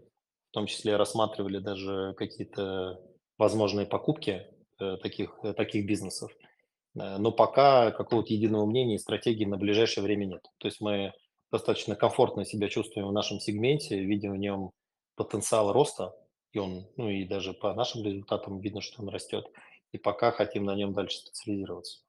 в 0.51 0.53
том 0.53 0.67
числе 0.67 0.97
рассматривали 0.97 1.59
даже 1.59 2.15
какие-то 2.17 3.01
возможные 3.39 3.87
покупки 3.87 4.47
э, 4.79 4.97
таких, 4.99 5.37
э, 5.43 5.53
таких 5.55 5.87
бизнесов. 5.87 6.31
Э, 6.95 7.19
но 7.19 7.33
пока 7.33 7.91
какого-то 7.91 8.33
единого 8.33 8.67
мнения 8.67 8.97
и 8.97 8.99
стратегии 8.99 9.45
на 9.45 9.57
ближайшее 9.57 10.05
время 10.05 10.27
нет. 10.27 10.47
То 10.59 10.69
есть 10.69 10.81
мы 10.81 11.13
достаточно 11.51 11.97
комфортно 11.97 12.45
себя 12.45 12.69
чувствуем 12.69 13.09
в 13.09 13.13
нашем 13.13 13.41
сегменте, 13.41 14.01
видим 14.01 14.33
в 14.33 14.37
нем 14.37 14.73
потенциал 15.17 15.73
роста, 15.73 16.15
и 16.53 16.59
он, 16.59 16.87
ну 16.97 17.09
и 17.09 17.25
даже 17.25 17.53
по 17.53 17.75
нашим 17.75 18.05
результатам 18.05 18.61
видно, 18.61 18.81
что 18.81 19.03
он 19.03 19.09
растет, 19.09 19.47
и 19.93 19.99
пока 19.99 20.33
хотим 20.33 20.65
на 20.65 20.75
нем 20.75 20.95
дальше 20.95 21.19
специализироваться. 21.19 22.01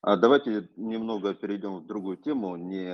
А 0.00 0.16
давайте 0.16 0.68
немного 0.76 1.34
перейдем 1.34 1.78
в 1.78 1.86
другую 1.86 2.16
тему, 2.16 2.56
не 2.56 2.88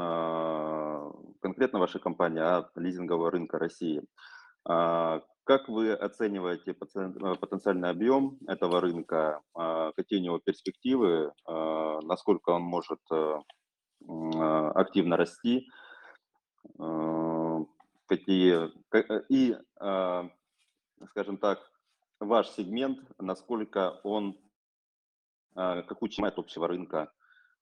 а, 0.00 1.12
конкретно 1.40 1.78
вашей 1.78 2.00
компании, 2.00 2.42
а 2.42 2.70
лизингового 2.76 3.30
рынка 3.30 3.58
России. 3.58 4.02
Как 5.50 5.68
вы 5.68 5.92
оцениваете 5.92 6.70
э, 6.70 7.34
потенциальный 7.40 7.90
объем 7.90 8.38
этого 8.46 8.80
рынка? 8.80 9.40
А, 9.52 9.90
какие 9.96 10.20
у 10.20 10.22
него 10.22 10.38
перспективы? 10.38 11.32
А, 11.44 11.98
насколько 12.02 12.50
он 12.50 12.62
может 12.62 13.00
э, 13.10 13.34
а, 14.06 14.70
активно 14.70 15.16
расти? 15.16 15.66
Какие 18.06 18.70
э, 18.94 19.22
и, 19.28 19.56
скажем 21.08 21.36
так, 21.38 21.58
ваш 22.20 22.48
сегмент, 22.50 23.00
насколько 23.18 24.00
он, 24.04 24.38
какую 25.56 26.10
часть 26.10 26.38
общего 26.38 26.68
рынка 26.68 27.10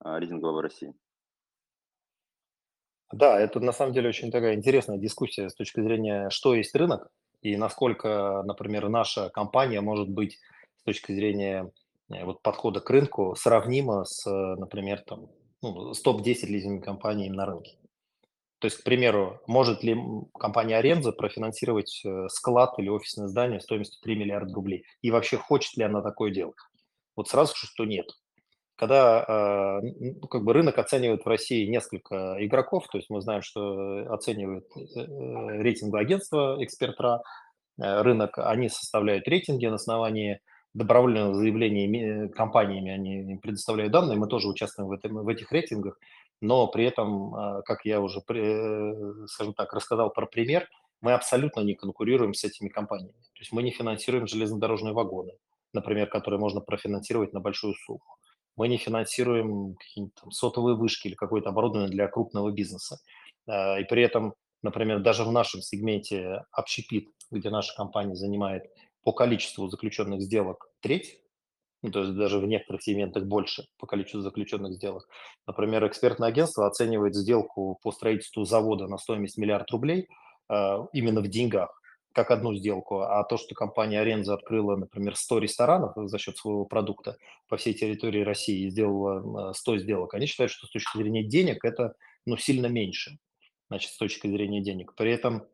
лизингового 0.05 0.59
в 0.59 0.61
России? 0.61 0.93
Да, 3.15 3.41
это 3.41 3.61
на 3.61 3.73
самом 3.73 3.95
деле 3.95 4.11
очень 4.11 4.31
такая 4.31 4.57
интересная 4.57 4.99
дискуссия 4.99 5.49
с 5.49 5.55
точки 5.55 5.81
зрения, 5.81 6.29
что 6.29 6.55
есть 6.55 6.75
рынок, 6.75 7.11
и 7.43 7.57
насколько, 7.57 8.43
например, 8.45 8.89
наша 8.89 9.31
компания 9.31 9.81
может 9.81 10.09
быть 10.09 10.39
с 10.81 10.83
точки 10.85 11.13
зрения 11.13 11.73
э, 12.11 12.25
вот, 12.25 12.43
подхода 12.43 12.81
к 12.81 12.91
рынку 12.91 13.35
сравнима 13.37 14.05
с, 14.05 14.27
например, 14.27 15.01
там, 15.01 15.29
ну, 15.63 15.95
с 15.95 16.01
топ-10 16.01 16.47
лизинговыми 16.47 16.81
компаниями 16.81 17.37
на 17.37 17.47
рынке. 17.47 17.77
То 18.59 18.67
есть, 18.67 18.79
к 18.79 18.85
примеру, 18.85 19.41
может 19.47 19.85
ли 19.85 19.97
компания 20.35 20.77
Аренза 20.77 21.13
профинансировать 21.13 22.03
э, 22.05 22.29
склад 22.29 22.75
или 22.79 22.89
офисное 22.89 23.29
здание 23.29 23.61
стоимостью 23.61 24.01
3 24.03 24.17
миллиарда 24.17 24.53
рублей? 24.53 24.85
И 25.01 25.11
вообще 25.11 25.37
хочет 25.37 25.77
ли 25.77 25.85
она 25.85 26.03
такое 26.03 26.33
делать? 26.33 26.57
Вот 27.15 27.29
сразу 27.29 27.55
что 27.55 27.85
нет 27.85 28.11
когда 28.79 29.81
ну, 29.83 30.29
как 30.29 30.45
бы 30.45 30.53
рынок 30.53 30.79
оценивает 30.79 31.25
в 31.25 31.29
России 31.29 31.67
несколько 31.67 32.37
игроков, 32.39 32.87
то 32.89 32.99
есть 32.99 33.11
мы 33.11 33.21
знаем, 33.21 33.43
что 33.43 34.07
оценивает 34.13 34.67
э, 34.77 35.01
э, 35.01 35.63
рейтинговое 35.63 36.03
агентство 36.03 36.57
«Экспертра», 36.63 37.23
э, 37.81 38.03
рынок, 38.03 38.39
они 38.39 38.69
составляют 38.69 39.27
рейтинги 39.27 39.67
на 39.67 39.75
основании 39.75 40.41
добровольного 40.75 41.35
заявления 41.35 42.29
компаниями, 42.29 42.93
они 42.93 43.37
предоставляют 43.43 43.93
данные, 43.93 44.17
мы 44.17 44.29
тоже 44.29 44.49
участвуем 44.49 44.89
в, 44.89 44.93
этом, 44.93 45.25
в 45.25 45.29
этих 45.29 45.51
рейтингах, 45.51 45.99
но 46.41 46.69
при 46.69 46.85
этом, 46.85 47.35
а, 47.35 47.63
как 47.63 47.85
я 47.85 48.01
уже, 48.01 48.21
скажем 49.27 49.55
так, 49.55 49.73
рассказал 49.73 50.11
про 50.11 50.27
пример, 50.27 50.69
мы 51.01 51.15
абсолютно 51.15 51.63
не 51.63 51.75
конкурируем 51.75 52.33
с 52.35 52.45
этими 52.45 52.69
компаниями. 52.69 53.19
То 53.35 53.41
есть 53.41 53.51
мы 53.51 53.63
не 53.63 53.71
финансируем 53.71 54.29
железнодорожные 54.29 54.93
вагоны, 54.93 55.33
например, 55.73 56.09
которые 56.09 56.39
можно 56.39 56.61
профинансировать 56.61 57.33
на 57.33 57.41
большую 57.41 57.75
сумму 57.75 58.05
мы 58.59 58.69
не 58.69 58.77
финансируем 58.77 59.77
какие-нибудь 59.77 60.35
сотовые 60.35 60.77
вышки 60.77 61.07
или 61.07 61.15
какое-то 61.15 61.51
оборудование 61.51 61.91
для 61.91 62.09
крупного 62.09 62.51
бизнеса. 62.51 62.99
А, 63.47 63.79
и 63.79 63.85
при 63.85 64.03
этом, 64.03 64.35
например, 64.63 65.01
даже 65.01 65.25
в 65.25 65.33
нашем 65.33 65.63
сегменте 65.63 66.45
общепит, 66.51 67.09
где 67.31 67.51
наша 67.51 67.75
компания 67.77 68.17
занимает 68.17 68.65
по 69.05 69.13
количеству 69.13 69.69
заключенных 69.69 70.21
сделок 70.21 70.71
треть, 70.81 71.21
ну, 71.83 71.93
то 71.93 72.01
есть 72.01 72.17
даже 72.17 72.41
в 72.41 72.47
некоторых 72.47 72.83
сегментах 72.83 73.25
больше 73.27 73.65
по 73.79 73.87
количеству 73.87 74.21
заключенных 74.21 74.73
сделок. 74.73 75.09
Например, 75.47 75.87
экспертное 75.87 76.29
агентство 76.29 76.67
оценивает 76.67 77.15
сделку 77.15 77.79
по 77.83 77.93
строительству 77.93 78.45
завода 78.45 78.89
на 78.89 78.99
стоимость 78.99 79.39
миллиард 79.39 79.71
рублей 79.71 80.09
э, 80.51 80.79
именно 80.93 81.21
в 81.21 81.29
деньгах 81.29 81.78
как 82.19 82.33
одну 82.33 82.53
сделку, 82.53 83.03
а 83.03 83.23
то, 83.23 83.37
что 83.37 83.55
компания 83.55 84.01
Аренза 84.01 84.35
открыла, 84.35 84.75
например, 84.75 85.15
100 85.15 85.39
ресторанов 85.39 85.93
за 85.95 86.19
счет 86.19 86.37
своего 86.37 86.65
продукта 86.65 87.17
по 87.49 87.57
всей 87.57 87.75
территории 87.75 88.25
России 88.25 88.67
и 88.67 88.71
сделала 88.71 89.53
100 89.53 89.79
сделок, 89.79 90.15
они 90.15 90.27
считают, 90.27 90.51
что 90.51 90.67
с 90.67 90.71
точки 90.71 90.97
зрения 90.97 91.23
денег 91.23 91.65
это 91.65 91.95
ну, 92.27 92.37
сильно 92.37 92.67
меньше, 92.67 93.19
значит, 93.69 93.93
с 93.93 93.97
точки 93.97 94.27
зрения 94.27 94.61
денег. 94.61 94.97
При 94.97 95.13
этом 95.13 95.47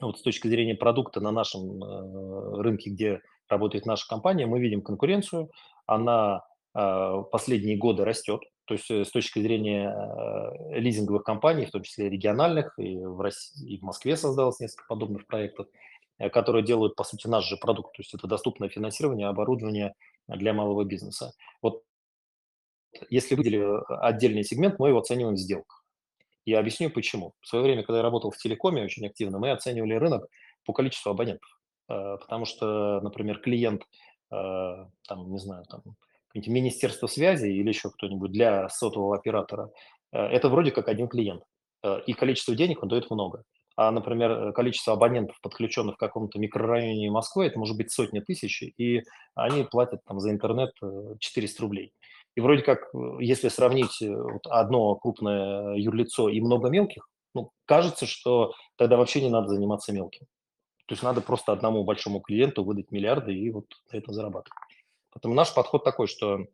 вот 0.00 0.18
с 0.18 0.22
точки 0.22 0.48
зрения 0.48 0.74
продукта 0.74 1.20
на 1.20 1.30
нашем 1.30 1.80
э, 1.84 2.60
рынке, 2.60 2.90
где 2.90 3.20
работает 3.48 3.86
наша 3.86 4.08
компания, 4.08 4.46
мы 4.46 4.58
видим 4.58 4.82
конкуренцию, 4.82 5.52
она 5.86 6.42
э, 6.74 7.22
последние 7.30 7.76
годы 7.76 8.04
растет, 8.04 8.40
то 8.66 8.74
есть 8.74 8.90
э, 8.90 9.04
с 9.04 9.10
точки 9.10 9.40
зрения 9.40 9.90
э, 9.90 10.78
лизинговых 10.78 11.22
компаний, 11.22 11.66
в 11.66 11.70
том 11.70 11.82
числе 11.82 12.08
региональных, 12.08 12.78
и 12.78 12.96
в, 12.96 13.20
России, 13.20 13.74
и 13.74 13.78
в 13.78 13.82
Москве 13.82 14.16
создалось 14.16 14.60
несколько 14.60 14.86
подобных 14.88 15.26
проектов, 15.26 15.66
э, 16.18 16.30
которые 16.30 16.64
делают, 16.64 16.96
по 16.96 17.04
сути, 17.04 17.26
наш 17.26 17.46
же 17.46 17.56
продукт. 17.56 17.94
То 17.94 18.02
есть 18.02 18.14
это 18.14 18.26
доступное 18.26 18.68
финансирование, 18.68 19.28
оборудование 19.28 19.94
для 20.28 20.54
малого 20.54 20.84
бизнеса. 20.84 21.32
Вот 21.60 21.82
если 23.10 23.34
выделили 23.34 23.82
отдельный 24.00 24.44
сегмент, 24.44 24.78
мы 24.78 24.88
его 24.88 25.00
оцениваем 25.00 25.34
в 25.34 25.38
сделках. 25.38 25.84
Я 26.46 26.60
объясню 26.60 26.90
почему. 26.90 27.34
В 27.40 27.48
свое 27.48 27.64
время, 27.64 27.82
когда 27.82 27.98
я 27.98 28.02
работал 28.02 28.30
в 28.30 28.36
телекоме 28.38 28.84
очень 28.84 29.06
активно, 29.06 29.38
мы 29.38 29.50
оценивали 29.50 29.94
рынок 29.94 30.26
по 30.64 30.72
количеству 30.72 31.10
абонентов. 31.10 31.58
Потому 31.86 32.44
что, 32.44 33.00
например, 33.00 33.40
клиент, 33.40 33.82
там, 34.28 35.30
не 35.30 35.38
знаю, 35.38 35.64
там, 35.64 35.82
Министерство 36.34 37.06
связи 37.06 37.46
или 37.46 37.68
еще 37.68 37.90
кто-нибудь 37.90 38.32
для 38.32 38.68
сотового 38.68 39.16
оператора, 39.16 39.70
э, 40.12 40.18
это 40.18 40.48
вроде 40.48 40.70
как 40.70 40.88
один 40.88 41.08
клиент. 41.08 41.42
Э, 41.82 42.00
и 42.06 42.12
количество 42.12 42.54
денег 42.54 42.82
он 42.82 42.88
дает 42.88 43.10
много. 43.10 43.44
А, 43.76 43.90
например, 43.90 44.30
э, 44.30 44.52
количество 44.52 44.94
абонентов, 44.94 45.40
подключенных 45.40 45.96
в 45.96 45.98
каком-то 45.98 46.38
микрорайоне 46.38 47.10
Москвы, 47.10 47.46
это 47.46 47.58
может 47.58 47.76
быть 47.76 47.92
сотни 47.92 48.20
тысяч, 48.20 48.62
и 48.62 49.02
они 49.34 49.64
платят 49.64 50.00
там 50.04 50.20
за 50.20 50.30
интернет 50.30 50.72
400 51.20 51.62
рублей. 51.62 51.92
И 52.36 52.40
вроде 52.40 52.62
как, 52.62 52.90
если 53.20 53.48
сравнить 53.48 54.00
вот 54.00 54.46
одно 54.48 54.96
крупное 54.96 55.74
юрлицо 55.76 56.28
и 56.28 56.40
много 56.40 56.68
мелких, 56.68 57.08
ну, 57.32 57.50
кажется, 57.64 58.06
что 58.06 58.54
тогда 58.76 58.96
вообще 58.96 59.20
не 59.22 59.28
надо 59.28 59.48
заниматься 59.48 59.92
мелким. 59.92 60.26
То 60.86 60.92
есть 60.92 61.02
надо 61.02 61.20
просто 61.20 61.52
одному 61.52 61.84
большому 61.84 62.20
клиенту 62.20 62.64
выдать 62.64 62.90
миллиарды 62.90 63.32
и 63.34 63.50
вот 63.50 63.66
на 63.90 63.96
это 63.96 64.12
зарабатывать. 64.12 64.52
Поэтому 65.14 65.34
наш 65.34 65.54
подход 65.54 65.84
такой, 65.84 66.06
что 66.06 66.46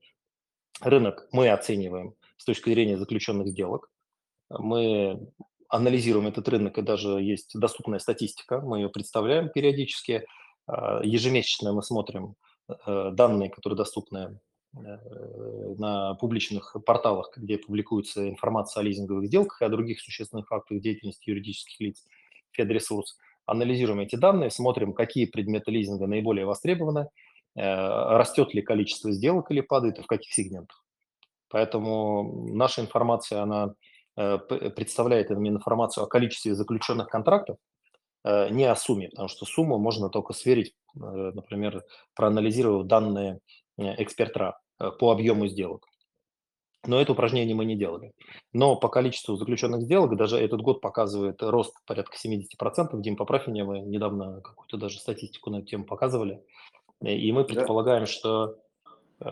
рынок 0.81 1.29
мы 1.33 1.49
оцениваем 1.49 2.15
с 2.37 2.45
точки 2.45 2.71
зрения 2.71 2.97
заключенных 2.99 3.49
сделок. 3.49 3.91
Мы 4.51 5.29
анализируем 5.69 6.27
этот 6.27 6.49
рынок, 6.49 6.79
и 6.79 6.83
даже 6.83 7.09
есть 7.23 7.59
доступная 7.59 7.99
статистика, 7.99 8.61
мы 8.61 8.79
ее 8.79 8.89
представляем 8.89 9.49
периодически. 9.49 10.27
Ежемесячно 10.69 11.73
мы 11.73 11.83
смотрим 11.83 12.37
данные, 12.87 13.51
которые 13.51 13.77
доступны 13.77 14.41
на 14.73 16.15
публичных 16.15 16.77
порталах, 16.87 17.33
где 17.37 17.59
публикуется 17.59 18.29
информация 18.29 18.83
о 18.83 18.85
лизинговых 18.85 19.27
сделках 19.27 19.63
и 19.63 19.65
о 19.65 19.69
других 19.69 20.01
существенных 20.01 20.47
фактах 20.47 20.81
деятельности 20.81 21.31
юридических 21.31 21.81
лиц 21.81 22.05
Федресурс. 22.53 23.17
Анализируем 23.47 24.01
эти 24.01 24.15
данные, 24.15 24.51
смотрим, 24.51 24.93
какие 24.93 25.25
предметы 25.27 25.73
лизинга 25.73 26.07
наиболее 26.07 26.47
востребованы, 26.47 27.09
растет 27.57 28.55
ли 28.55 28.63
количество 28.63 29.11
сделок 29.13 29.51
или 29.51 29.61
падает, 29.61 29.99
и 29.99 30.03
в 30.03 30.07
каких 30.07 30.33
сегментах. 30.33 30.85
Поэтому 31.49 32.55
наша 32.55 32.81
информация, 32.81 33.43
она 33.43 33.75
представляет 34.15 35.31
именно 35.31 35.57
информацию 35.57 36.05
о 36.05 36.07
количестве 36.07 36.55
заключенных 36.55 37.09
контрактов, 37.09 37.57
не 38.25 38.65
о 38.65 38.77
сумме, 38.77 39.09
потому 39.09 39.29
что 39.29 39.47
сумму 39.47 39.79
можно 39.79 40.11
только 40.11 40.33
сверить, 40.33 40.75
например, 40.95 41.83
проанализировав 42.15 42.87
данные 42.87 43.41
экспертра 43.81 44.59
э, 44.79 44.91
по 44.91 45.11
объему 45.11 45.47
сделок. 45.47 45.87
Но 46.87 47.01
это 47.01 47.13
упражнение 47.13 47.55
мы 47.55 47.67
не 47.67 47.77
делали. 47.77 48.13
Но 48.55 48.75
по 48.75 48.89
количеству 48.89 49.37
заключенных 49.37 49.83
сделок 49.83 50.17
даже 50.17 50.39
этот 50.39 50.63
год 50.63 50.81
показывает 50.81 51.43
рост 51.43 51.75
порядка 51.87 52.17
70%. 52.17 52.99
Дим, 53.03 53.17
поправь 53.17 53.47
меня, 53.47 53.67
мы 53.67 53.81
недавно 53.81 54.41
какую-то 54.41 54.79
даже 54.79 54.99
статистику 54.99 55.51
на 55.51 55.57
эту 55.57 55.67
тему 55.67 55.85
показывали. 55.85 56.43
И 57.03 57.33
мы 57.33 57.45
предполагаем, 57.45 58.05
да. 58.05 58.07
что 58.07 58.59
э, 59.21 59.25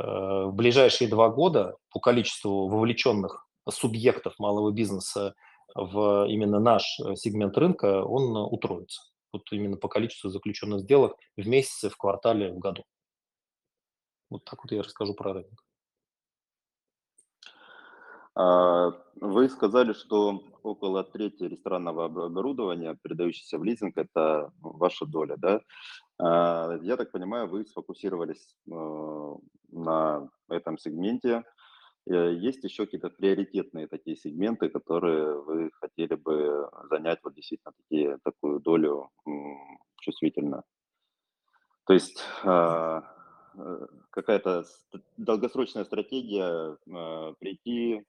в 0.46 0.52
ближайшие 0.52 1.08
два 1.08 1.28
года 1.28 1.76
по 1.90 2.00
количеству 2.00 2.68
вовлеченных 2.68 3.46
субъектов 3.68 4.38
малого 4.38 4.70
бизнеса 4.70 5.34
в 5.74 6.26
именно 6.28 6.60
наш 6.60 6.98
э, 7.00 7.14
сегмент 7.14 7.56
рынка, 7.58 8.02
он 8.04 8.36
утроится. 8.36 9.02
Вот 9.32 9.42
именно 9.52 9.76
по 9.76 9.88
количеству 9.88 10.30
заключенных 10.30 10.80
сделок 10.80 11.16
в 11.36 11.46
месяце, 11.46 11.90
в 11.90 11.96
квартале, 11.96 12.50
в 12.50 12.58
году. 12.58 12.84
Вот 14.30 14.44
так 14.44 14.62
вот 14.64 14.72
я 14.72 14.82
расскажу 14.82 15.14
про 15.14 15.34
рынок. 15.34 15.64
А, 18.34 18.92
вы 19.20 19.48
сказали, 19.48 19.92
что 19.92 20.42
около 20.62 21.04
трети 21.04 21.44
ресторанного 21.44 22.06
оборудования, 22.06 22.96
передающегося 23.02 23.58
в 23.58 23.64
лизинг, 23.64 23.96
это 23.96 24.52
ваша 24.60 25.06
доля, 25.06 25.36
да? 25.36 25.60
А, 26.18 26.78
я 26.82 26.96
так 26.96 27.12
понимаю, 27.12 27.48
вы 27.48 27.64
сфокусировались 27.64 28.56
э, 28.70 29.34
на 29.72 30.28
этом 30.48 30.78
сегменте. 30.78 31.44
Э, 32.06 32.32
есть 32.34 32.64
еще 32.64 32.84
какие-то 32.84 33.10
приоритетные 33.10 33.86
такие 33.86 34.16
сегменты, 34.16 34.68
которые 34.68 35.40
вы 35.40 35.70
хотели 35.80 36.14
бы 36.14 36.68
занять 36.90 37.20
вот 37.22 37.34
действительно 37.34 37.72
такие, 37.72 38.18
такую 38.24 38.60
долю 38.60 39.10
чувствительно? 40.00 40.64
То 41.86 41.94
есть 41.94 42.22
а, 42.44 43.02
Э, 43.58 43.86
какая-то 44.10 44.64
долгосрочная 45.16 45.84
стратегия 45.84 46.76
прийти, 47.40 48.04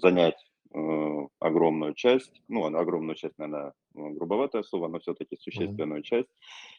занять 0.00 0.36
огромную 0.72 1.94
часть, 1.94 2.42
ну, 2.48 2.64
огромную 2.66 3.16
часть, 3.16 3.36
наверное, 3.38 3.72
грубоватое 3.94 4.62
слово, 4.62 4.88
но 4.88 5.00
все-таки 5.00 5.36
существенную 5.36 6.00
mm-hmm. 6.00 6.04
часть, 6.04 6.28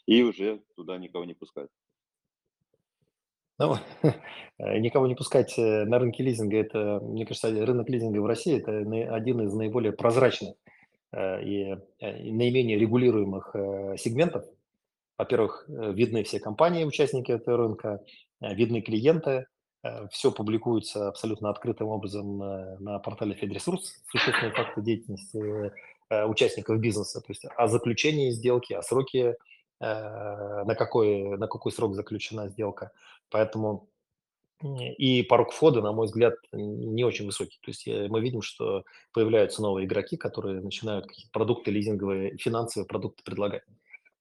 и 0.06 0.24
уже 0.24 0.62
туда 0.76 0.98
никого 0.98 1.26
не 1.26 1.34
пускать. 1.34 1.70
Ну, 3.60 3.76
никого 4.60 5.08
не 5.08 5.16
пускать 5.16 5.58
на 5.58 6.00
рынке 6.00 6.24
лизинга, 6.24 6.58
это, 6.58 7.00
мне 7.02 7.26
кажется, 7.26 7.50
рынок 7.50 7.90
лизинга 7.90 8.20
в 8.20 8.26
России– 8.26 8.58
это 8.58 8.80
один 9.14 9.42
из 9.42 9.54
наиболее 9.54 9.92
прозрачных 9.92 10.56
и 11.14 11.76
наименее 12.00 12.80
регулируемых 12.80 13.56
сегментов 14.00 14.46
во-первых, 15.22 15.66
э, 15.68 15.94
видны 15.94 16.24
все 16.24 16.40
компании, 16.40 16.84
участники 16.84 17.32
этого 17.32 17.58
рынка, 17.58 18.04
э, 18.42 18.56
видны 18.56 18.82
клиенты, 18.82 19.32
э, 19.32 19.46
все 20.12 20.32
публикуется 20.32 21.08
абсолютно 21.08 21.50
открытым 21.50 21.88
образом 21.88 22.38
на 22.80 23.00
портале 23.00 23.34
Федресурс, 23.34 24.02
существенные 24.10 24.54
факты 24.54 24.82
деятельности 24.82 25.72
участников 26.28 26.80
бизнеса, 26.80 27.22
то 27.22 27.28
есть 27.30 27.46
о 27.46 27.68
заключении 27.68 28.32
сделки, 28.32 28.74
о 28.74 28.82
сроке, 28.84 29.38
на 29.80 30.76
какой, 30.78 31.38
на 31.38 31.48
какой 31.48 31.72
срок 31.72 31.96
заключена 31.96 32.50
сделка. 32.50 32.92
Поэтому 33.30 33.88
и 34.98 35.24
порог 35.24 35.52
входа, 35.52 35.82
на 35.82 35.92
мой 35.92 36.06
взгляд, 36.06 36.36
не 36.52 37.04
очень 37.04 37.26
высокий. 37.26 37.58
То 37.64 37.72
есть 37.72 37.88
мы 37.88 38.22
видим, 38.22 38.44
что 38.44 38.84
появляются 39.12 39.62
новые 39.64 39.88
игроки, 39.88 40.18
которые 40.18 40.62
начинают 40.62 41.08
какие-то 41.08 41.32
продукты 41.32 41.72
лизинговые, 41.72 42.38
финансовые 42.38 42.86
продукты 42.86 43.24
предлагать. 43.24 43.64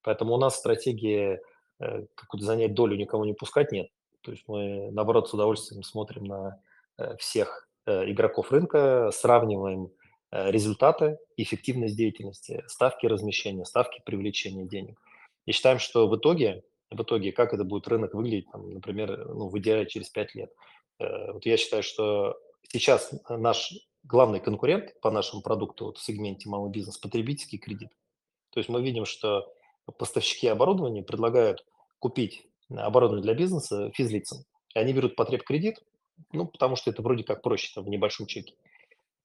Поэтому 0.03 0.33
у 0.33 0.39
нас 0.39 0.57
стратегии 0.57 1.41
э, 1.79 2.07
какую-то 2.15 2.47
занять 2.47 2.73
долю 2.73 2.97
никому 2.97 3.27
не 3.27 3.35
пускать 3.35 3.71
нет. 3.71 3.91
То 4.23 4.33
есть 4.33 4.45
мы, 4.47 4.91
наоборот, 4.93 5.29
с 5.29 5.35
удовольствием 5.35 5.83
смотрим 5.83 6.25
на 6.25 6.61
э, 6.99 7.17
всех 7.17 7.69
э, 7.87 8.11
игроков 8.11 8.53
рынка, 8.53 9.11
сравниваем 9.13 9.91
результаты, 10.33 11.19
эффективность 11.37 11.97
деятельности, 11.97 12.63
ставки 12.69 13.05
размещения, 13.07 13.65
ставки 13.65 14.01
привлечения 14.07 14.65
денег. 14.65 14.97
И 15.45 15.51
считаем, 15.51 15.81
что 15.81 16.07
в 16.07 16.17
итоге, 16.17 16.63
в 16.89 17.03
итоге 17.03 17.33
как 17.33 17.53
это 17.53 17.65
будет 17.65 17.89
рынок 17.89 18.15
выглядеть, 18.15 18.49
там, 18.53 18.71
например, 18.71 19.27
ну, 19.27 19.49
в 19.49 19.59
идеале 19.59 19.87
через 19.87 20.09
5 20.09 20.35
лет. 20.37 20.53
Вот 21.01 21.45
я 21.47 21.57
считаю, 21.57 21.83
что 21.83 22.39
сейчас 22.69 23.13
наш 23.29 23.73
главный 24.05 24.41
конкурент 24.41 24.99
по 25.01 25.11
нашему 25.11 25.43
продукту 25.43 25.87
вот 25.87 25.99
в 25.99 26.03
сегменте 26.03 26.49
малый 26.49 26.71
бизнес– 26.71 26.99
потребительский 26.99 27.59
кредит. 27.59 27.91
То 28.51 28.61
есть 28.61 28.69
мы 28.69 28.83
видим, 28.83 29.05
что 29.05 29.53
поставщики 29.99 30.47
оборудования 30.47 31.03
предлагают 31.03 31.65
купить 31.99 32.47
оборудование 32.71 33.23
для 33.23 33.35
бизнеса 33.35 33.91
физлицам. 33.95 34.45
И 34.75 34.79
они 34.79 34.93
берут 34.93 35.17
потреб 35.17 35.43
кредит, 35.43 35.83
ну, 36.33 36.47
потому 36.47 36.77
что 36.77 36.91
это 36.91 37.03
вроде 37.03 37.25
как 37.25 37.43
проще 37.43 37.71
там, 37.75 37.85
в 37.85 37.89
небольшом 37.89 38.27
чеке. 38.27 38.55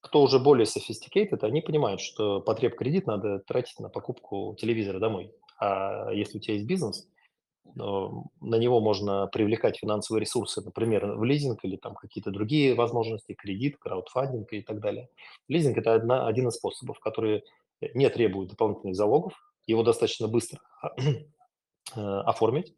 Кто 0.02 0.22
уже 0.22 0.40
более 0.40 0.66
sophisticated, 0.66 1.40
они 1.42 1.62
понимают, 1.62 2.02
что 2.02 2.42
потреб 2.42 2.76
кредит 2.76 3.08
надо 3.08 3.40
тратить 3.40 3.80
на 3.80 3.90
покупку 3.90 4.56
телевизора 4.60 5.00
домой. 5.00 5.32
А 5.60 6.12
если 6.12 6.38
у 6.38 6.42
тебя 6.42 6.56
есть 6.56 6.68
бизнес, 6.68 7.08
на 7.74 8.56
него 8.58 8.80
можно 8.80 9.28
привлекать 9.28 9.78
финансовые 9.78 10.22
ресурсы, 10.22 10.62
например, 10.62 11.16
в 11.18 11.24
лизинг 11.24 11.66
или 11.66 11.76
там 11.76 11.96
какие-то 11.96 12.32
другие 12.32 12.76
возможности, 12.76 13.34
кредит, 13.34 13.78
краудфандинг 13.78 14.54
и 14.54 14.62
так 14.62 14.80
далее. 14.80 15.10
Лизинг– 15.48 15.78
это 15.80 15.96
одна, 15.96 16.28
один 16.28 16.48
из 16.48 16.54
способов, 16.56 17.00
который 17.00 17.44
не 17.94 18.10
требует 18.10 18.50
дополнительных 18.50 18.96
залогов, 18.96 19.34
его 19.68 19.84
достаточно 19.84 20.28
быстро 20.28 20.60
э, 21.96 22.00
оформить, 22.00 22.76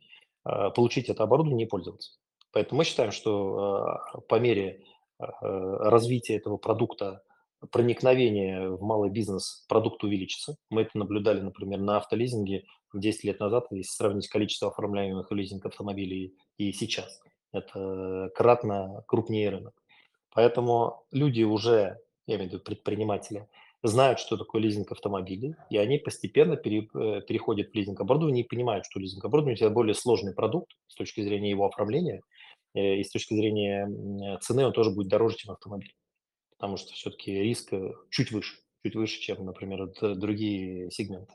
получить 0.75 1.09
это 1.09 1.23
оборудование 1.23 1.67
и 1.67 1.69
пользоваться. 1.69 2.11
Поэтому 2.51 2.79
мы 2.79 2.85
считаем, 2.85 3.11
что 3.11 3.99
э, 4.15 4.21
по 4.27 4.39
мере 4.39 4.83
развития 5.19 6.35
этого 6.35 6.57
продукта 6.57 7.23
проникновение 7.71 8.69
в 8.69 8.81
малый 8.81 9.09
бизнес 9.09 9.65
продукт 9.67 10.03
увеличится. 10.03 10.57
Мы 10.69 10.83
это 10.83 10.97
наблюдали, 10.97 11.41
например, 11.41 11.79
на 11.79 11.97
автолизинге 11.97 12.65
10 12.93 13.23
лет 13.23 13.39
назад, 13.39 13.65
если 13.71 13.91
сравнить 13.91 14.27
количество 14.27 14.69
оформляемых 14.69 15.29
в 15.29 15.33
лизинг 15.33 15.65
автомобилей 15.65 16.35
и 16.57 16.71
сейчас. 16.71 17.19
Это 17.51 18.29
кратно 18.35 19.03
крупнее 19.07 19.49
рынок. 19.49 19.73
Поэтому 20.33 21.05
люди 21.11 21.43
уже, 21.43 21.97
я 22.27 22.35
имею 22.35 22.49
в 22.49 22.53
виду 22.53 22.63
предприниматели, 22.63 23.47
знают, 23.87 24.19
что 24.19 24.37
такое 24.37 24.61
лизинг 24.61 24.91
автомобилей, 24.91 25.55
и 25.69 25.77
они 25.77 25.97
постепенно 25.97 26.55
пере, 26.55 26.87
э, 26.93 27.21
переходят 27.21 27.69
в 27.71 27.73
лизинг 27.73 27.99
оборудование 27.99 28.43
и 28.43 28.47
понимают, 28.47 28.85
что 28.85 28.99
лизинг 28.99 29.23
оборудование– 29.25 29.55
это 29.59 29.69
более 29.69 29.93
сложный 29.93 30.33
продукт 30.33 30.71
с 30.87 30.95
точки 30.95 31.21
зрения 31.21 31.49
его 31.49 31.65
оформления, 31.65 32.21
э, 32.73 32.97
и 32.97 33.03
с 33.03 33.11
точки 33.11 33.33
зрения 33.33 34.37
цены 34.41 34.65
он 34.65 34.73
тоже 34.73 34.91
будет 34.91 35.07
дороже, 35.07 35.37
чем 35.37 35.53
автомобиль. 35.53 35.93
Потому 36.57 36.77
что 36.77 36.93
все-таки 36.93 37.31
риск 37.31 37.73
э, 37.73 37.93
чуть 38.09 38.31
выше, 38.31 38.57
чуть 38.83 38.95
выше, 38.95 39.19
чем, 39.19 39.45
например, 39.45 39.91
другие 40.01 40.89
сегменты. 40.91 41.33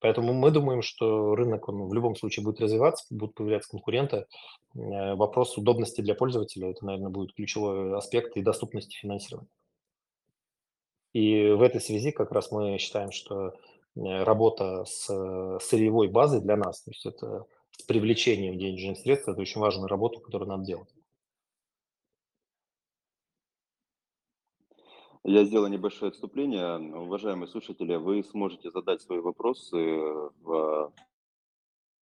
Поэтому 0.00 0.32
мы 0.32 0.50
думаем, 0.50 0.80
что 0.80 1.34
рынок 1.34 1.68
он 1.68 1.88
в 1.88 1.92
любом 1.92 2.16
случае 2.16 2.42
будет 2.42 2.60
развиваться, 2.60 3.04
будут 3.10 3.34
появляться 3.34 3.70
конкуренты. 3.70 4.24
Вопрос 4.72 5.58
удобности 5.58 6.00
для 6.00 6.14
пользователя– 6.14 6.70
это, 6.70 6.86
наверное, 6.86 7.10
будет 7.10 7.34
ключевой 7.34 7.94
аспект 7.98 8.34
и 8.38 8.42
доступности 8.42 8.96
финансирования. 8.96 9.50
И 11.12 11.50
в 11.50 11.62
этой 11.62 11.80
связи 11.80 12.12
как 12.12 12.30
раз 12.30 12.52
мы 12.52 12.78
считаем, 12.78 13.10
что 13.10 13.48
э, 13.48 14.22
работа 14.22 14.84
с 14.84 15.10
э, 15.10 15.58
сырьевой 15.60 16.08
базой 16.08 16.40
для 16.40 16.56
нас, 16.56 16.82
то 16.82 16.90
есть 16.90 17.04
это 17.04 17.46
с 17.72 17.82
привлечением 17.82 18.58
денежных 18.58 18.98
средств, 18.98 19.28
это 19.28 19.40
очень 19.40 19.60
важная 19.60 19.88
работа, 19.88 20.20
которую 20.20 20.48
надо 20.48 20.64
делать. 20.64 20.88
Я 25.24 25.44
сделаю 25.44 25.70
небольшое 25.70 26.10
отступление. 26.10 26.78
Уважаемые 26.78 27.46
слушатели, 27.46 27.94
вы 27.96 28.24
сможете 28.24 28.70
задать 28.70 29.02
свои 29.02 29.18
вопросы 29.18 29.76
в 30.40 30.92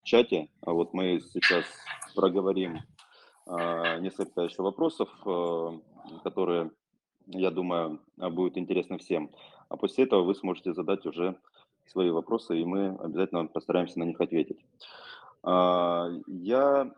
чате. 0.05 0.49
А 0.61 0.73
вот 0.73 0.95
мы 0.95 1.21
сейчас 1.21 1.65
проговорим 2.15 2.79
а, 3.47 3.99
несколько 3.99 4.43
еще 4.43 4.63
вопросов, 4.63 5.09
э, 5.25 5.81
которые 6.23 6.71
я 7.29 7.51
думаю, 7.51 8.01
а, 8.19 8.31
будет 8.31 8.57
интересно 8.57 8.99
всем. 8.99 9.31
А 9.69 9.77
после 9.77 10.05
этого 10.05 10.23
вы 10.23 10.35
сможете 10.35 10.73
задать 10.73 11.05
уже 11.07 11.39
свои 11.87 12.11
вопросы, 12.11 12.59
и 12.59 12.65
мы 12.65 12.97
обязательно 12.97 13.47
постараемся 13.47 13.99
на 13.99 14.05
них 14.05 14.21
ответить. 14.21 14.59
А, 15.43 16.09
я, 16.27 16.95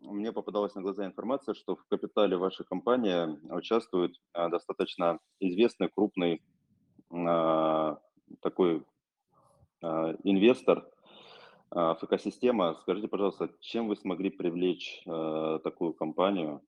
мне 0.00 0.32
попадалась 0.32 0.74
на 0.74 0.82
глаза 0.82 1.04
информация, 1.04 1.54
что 1.54 1.76
в 1.76 1.84
капитале 1.86 2.36
вашей 2.36 2.64
компании 2.64 3.38
участвует 3.52 4.20
а, 4.32 4.48
достаточно 4.48 5.18
известный 5.40 5.88
крупный 5.88 6.42
такой 8.40 8.82
инвестор, 9.80 10.90
экосистема. 11.70 12.74
Скажите, 12.80 13.06
пожалуйста, 13.06 13.50
чем 13.60 13.86
вы 13.86 13.94
смогли 13.94 14.30
привлечь 14.30 15.02
такую 15.04 15.92
компанию? 15.92 16.60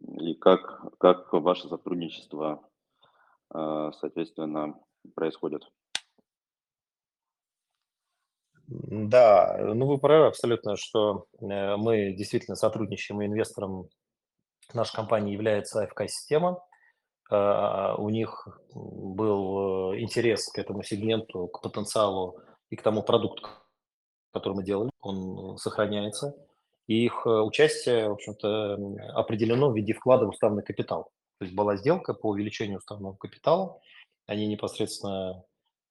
И 0.00 0.34
как, 0.34 0.98
как 0.98 1.32
ваше 1.32 1.68
сотрудничество, 1.68 2.68
соответственно, 3.50 4.74
происходит? 5.14 5.62
Да, 8.66 9.58
ну 9.60 9.86
вы 9.86 9.98
правы 9.98 10.26
абсолютно, 10.26 10.76
что 10.76 11.26
э, 11.40 11.76
мы 11.76 12.12
действительно 12.12 12.56
сотрудничаем 12.56 13.20
и 13.20 13.26
инвестором 13.26 13.88
нашей 14.72 14.96
компании 14.96 15.34
является 15.34 15.82
АФК-система. 15.82 16.64
А, 17.30 17.94
у 17.96 18.08
них 18.08 18.48
был 18.74 19.92
э, 19.92 20.00
интерес 20.00 20.48
к 20.50 20.58
этому 20.58 20.82
сегменту, 20.82 21.48
к 21.48 21.60
потенциалу 21.60 22.40
и 22.70 22.76
к 22.76 22.82
тому 22.82 23.02
продукту, 23.02 23.48
который 24.32 24.54
мы 24.54 24.64
делали, 24.64 24.90
он 25.00 25.58
сохраняется. 25.58 26.34
И 26.86 27.04
их 27.04 27.22
э, 27.26 27.30
участие, 27.30 28.08
в 28.08 28.12
общем-то, 28.12 28.78
определено 29.14 29.70
в 29.70 29.76
виде 29.76 29.92
вклада 29.92 30.26
в 30.26 30.30
уставный 30.30 30.62
капитал. 30.62 31.10
То 31.38 31.46
есть 31.46 31.54
была 31.54 31.76
сделка 31.76 32.14
по 32.14 32.28
увеличению 32.28 32.78
уставного 32.78 33.16
капитала, 33.16 33.80
они 34.26 34.46
непосредственно 34.46 35.44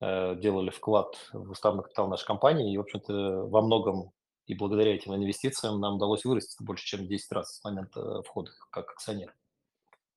Э, 0.06 0.36
делали 0.36 0.70
вклад 0.70 1.16
в 1.32 1.52
уставный 1.52 1.82
капитал 1.82 2.10
нашей 2.10 2.26
компании, 2.26 2.74
и, 2.74 2.78
в 2.78 2.82
общем-то, 2.82 3.46
во 3.46 3.62
многом 3.62 4.12
и 4.48 4.54
благодаря 4.54 4.94
этим 4.94 5.16
инвестициям 5.16 5.80
нам 5.80 5.96
удалось 5.96 6.26
вырасти 6.26 6.62
больше, 6.62 6.86
чем 6.86 7.08
10 7.08 7.32
раз 7.32 7.56
с 7.56 7.64
момента 7.64 8.22
входа 8.24 8.52
как 8.70 8.92
акционер. 8.92 9.34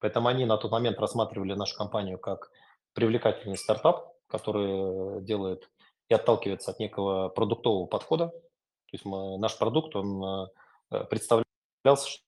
Поэтому 0.01 0.27
они 0.27 0.45
на 0.45 0.57
тот 0.57 0.73
момент 0.73 0.99
рассматривали 0.99 1.55
нашу 1.55 1.77
компанию 1.77 2.19
как 2.19 2.51
привлекательный 2.95 3.57
стартап, 3.57 4.13
который 4.27 5.23
делает 5.23 5.71
и 6.09 6.15
отталкивается 6.15 6.73
от 6.73 6.81
некого 6.81 7.29
продуктового 7.29 7.87
подхода. 7.87 8.31
То 8.31 8.93
есть 8.93 9.05
мы, 9.05 9.39
наш 9.39 9.57
продукт, 9.57 9.95
он 9.95 10.49
э, 10.91 11.05
представлялся, 11.05 12.19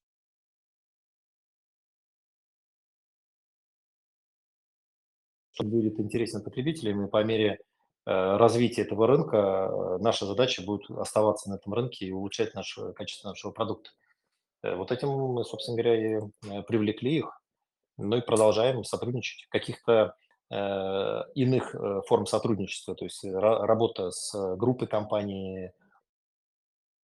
будет 5.60 5.98
интересен 5.98 6.42
потребителям, 6.42 7.04
и 7.04 7.10
по 7.10 7.22
мере 7.24 7.50
э, 7.50 7.56
развития 8.06 8.82
этого 8.82 9.06
рынка 9.06 9.36
э, 9.36 9.98
наша 10.02 10.26
задача 10.26 10.62
будет 10.62 10.88
оставаться 10.90 11.50
на 11.50 11.56
этом 11.56 11.74
рынке 11.74 12.06
и 12.06 12.12
улучшать 12.12 12.54
наше, 12.54 12.92
качество 12.92 13.28
нашего 13.28 13.52
продукта. 13.52 13.90
Вот 14.62 14.90
этим 14.90 15.08
мы, 15.10 15.44
собственно 15.44 15.80
говоря, 15.80 16.18
и 16.18 16.20
привлекли 16.66 17.18
их, 17.18 17.42
ну 17.96 18.16
и 18.16 18.20
продолжаем 18.20 18.82
сотрудничать. 18.82 19.46
Каких-то 19.50 20.16
иных 20.50 21.76
форм 22.08 22.26
сотрудничества, 22.26 22.96
то 22.96 23.04
есть 23.04 23.22
работа 23.24 24.10
с 24.10 24.56
группой 24.56 24.88
компаний 24.88 25.70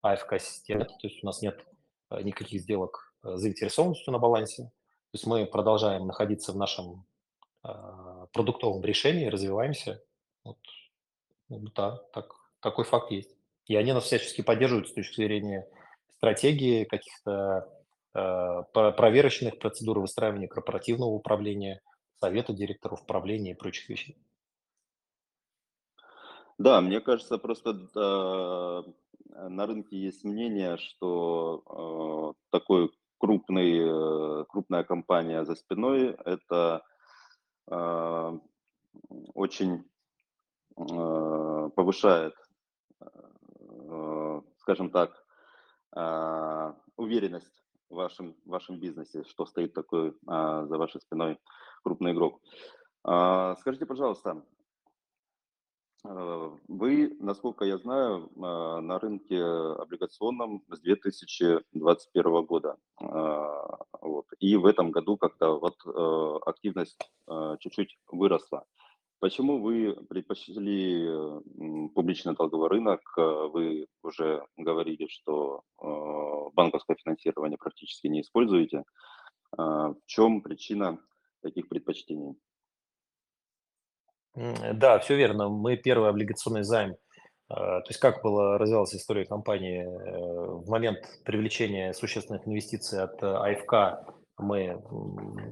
АФК-системы, 0.04 0.84
то 0.84 0.94
есть 1.02 1.22
у 1.22 1.26
нас 1.26 1.42
нет 1.42 1.64
никаких 2.10 2.60
сделок 2.60 3.14
заинтересованностью 3.22 4.12
на 4.12 4.18
балансе, 4.18 4.64
то 4.64 5.16
есть 5.16 5.26
мы 5.26 5.46
продолжаем 5.46 6.06
находиться 6.06 6.52
в 6.52 6.56
нашем 6.56 7.06
а, 7.62 8.26
продуктовом 8.32 8.84
решении, 8.84 9.26
развиваемся. 9.26 10.02
Вот, 10.44 10.58
ну 11.48 11.60
да, 11.74 11.96
так, 12.12 12.34
такой 12.60 12.84
факт 12.84 13.10
есть. 13.10 13.34
И 13.66 13.76
они 13.76 13.92
нас 13.92 14.04
всячески 14.04 14.42
поддерживают 14.42 14.88
с 14.88 14.92
точки 14.92 15.22
зрения 15.22 15.66
стратегии, 16.16 16.84
каких-то 16.84 17.68
э, 18.12 18.62
проверочных 18.72 19.58
процедур 19.58 20.00
выстраивания 20.00 20.48
корпоративного 20.48 21.10
управления, 21.10 21.80
совета 22.20 22.52
директоров 22.52 23.02
управления 23.02 23.52
и 23.52 23.56
прочих 23.56 23.88
вещей. 23.88 24.18
Да, 26.58 26.80
мне 26.80 27.00
кажется, 27.00 27.38
просто 27.38 27.70
э, 27.94 28.92
на 29.34 29.66
рынке 29.66 29.96
есть 29.96 30.24
мнение, 30.24 30.76
что 30.78 32.34
э, 32.36 32.40
такой 32.50 32.90
крупный, 33.18 33.78
э, 33.78 34.44
крупная 34.48 34.84
компания 34.84 35.44
за 35.44 35.54
спиной– 35.54 36.16
это 36.24 36.82
а, 37.66 38.38
очень 39.34 39.84
а, 40.76 41.70
повышает, 41.70 42.34
а, 43.00 44.42
скажем 44.58 44.90
так, 44.90 45.24
уверенность 46.96 47.62
в 47.88 47.94
вашем, 47.94 48.34
в 48.44 48.50
вашем 48.50 48.80
бизнесе, 48.80 49.22
что 49.24 49.46
стоит 49.46 49.74
такой 49.74 50.12
за 50.26 50.76
вашей 50.76 51.00
спиной 51.00 51.38
крупный 51.84 52.10
игрок. 52.10 52.40
Скажите, 53.00 53.86
пожалуйста, 53.86 54.44
вы, 56.04 57.16
насколько 57.18 57.64
я 57.64 57.78
знаю, 57.78 58.30
на 58.36 58.98
рынке 58.98 59.42
облигационном 59.42 60.62
с 60.70 60.80
2021 60.80 62.44
года. 62.44 62.76
Вот. 64.04 64.26
И 64.38 64.56
в 64.56 64.66
этом 64.66 64.90
году 64.90 65.16
как-то 65.16 65.58
вот 65.58 65.76
э, 65.86 66.38
активность 66.46 67.10
э, 67.26 67.56
чуть-чуть 67.58 67.98
выросла. 68.08 68.66
Почему 69.18 69.58
вы 69.62 69.96
предпочли 70.10 71.08
публичный 71.94 72.34
долговой 72.34 72.68
рынок? 72.68 73.00
Э, 73.16 73.48
вы 73.50 73.86
уже 74.02 74.46
говорили, 74.58 75.06
что 75.06 75.62
банковское 76.52 76.96
финансирование 77.02 77.56
практически 77.56 78.08
не 78.08 78.20
используете. 78.20 78.84
В 79.56 79.96
чем 80.04 80.42
причина 80.42 80.98
таких 81.40 81.68
предпочтений? 81.68 82.36
Да, 84.34 84.98
все 84.98 85.16
верно. 85.16 85.48
Мы 85.48 85.76
первый 85.76 86.10
облигационный 86.10 86.64
займ 86.64 86.96
а, 87.48 87.80
то 87.80 87.88
есть 87.88 88.00
как 88.00 88.22
была 88.22 88.58
развивалась 88.58 88.94
история 88.94 89.26
компании? 89.26 89.82
Э, 89.82 90.46
в 90.62 90.68
момент 90.68 90.98
привлечения 91.24 91.92
существенных 91.92 92.46
инвестиций 92.48 93.02
от 93.02 93.22
э, 93.22 93.26
АФК, 93.26 94.08
мы, 94.38 94.82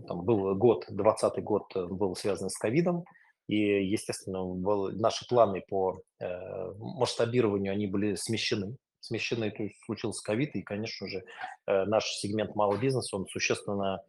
там 0.09 0.25
был 0.25 0.55
год, 0.57 0.87
20 0.89 1.43
год 1.45 1.65
э, 1.77 1.87
был 1.87 2.17
связан 2.17 2.49
с 2.49 2.57
ковидом, 2.57 3.05
и, 3.49 3.85
естественно, 3.85 4.45
наши 4.95 5.27
планы 5.29 5.63
по 5.69 6.01
масштабированию, 6.79 7.73
они 7.73 7.89
были 7.89 8.15
смещены, 8.15 8.77
смещены, 9.01 9.51
то 9.51 9.65
есть 9.65 9.77
случился 9.85 10.23
ковид, 10.25 10.55
и, 10.55 10.63
конечно 10.63 11.09
же, 11.09 11.25
наш 11.67 12.05
сегмент 12.05 12.55
малого 12.55 12.79
бизнеса, 12.79 13.17
он 13.17 13.27
существенно 13.27 14.01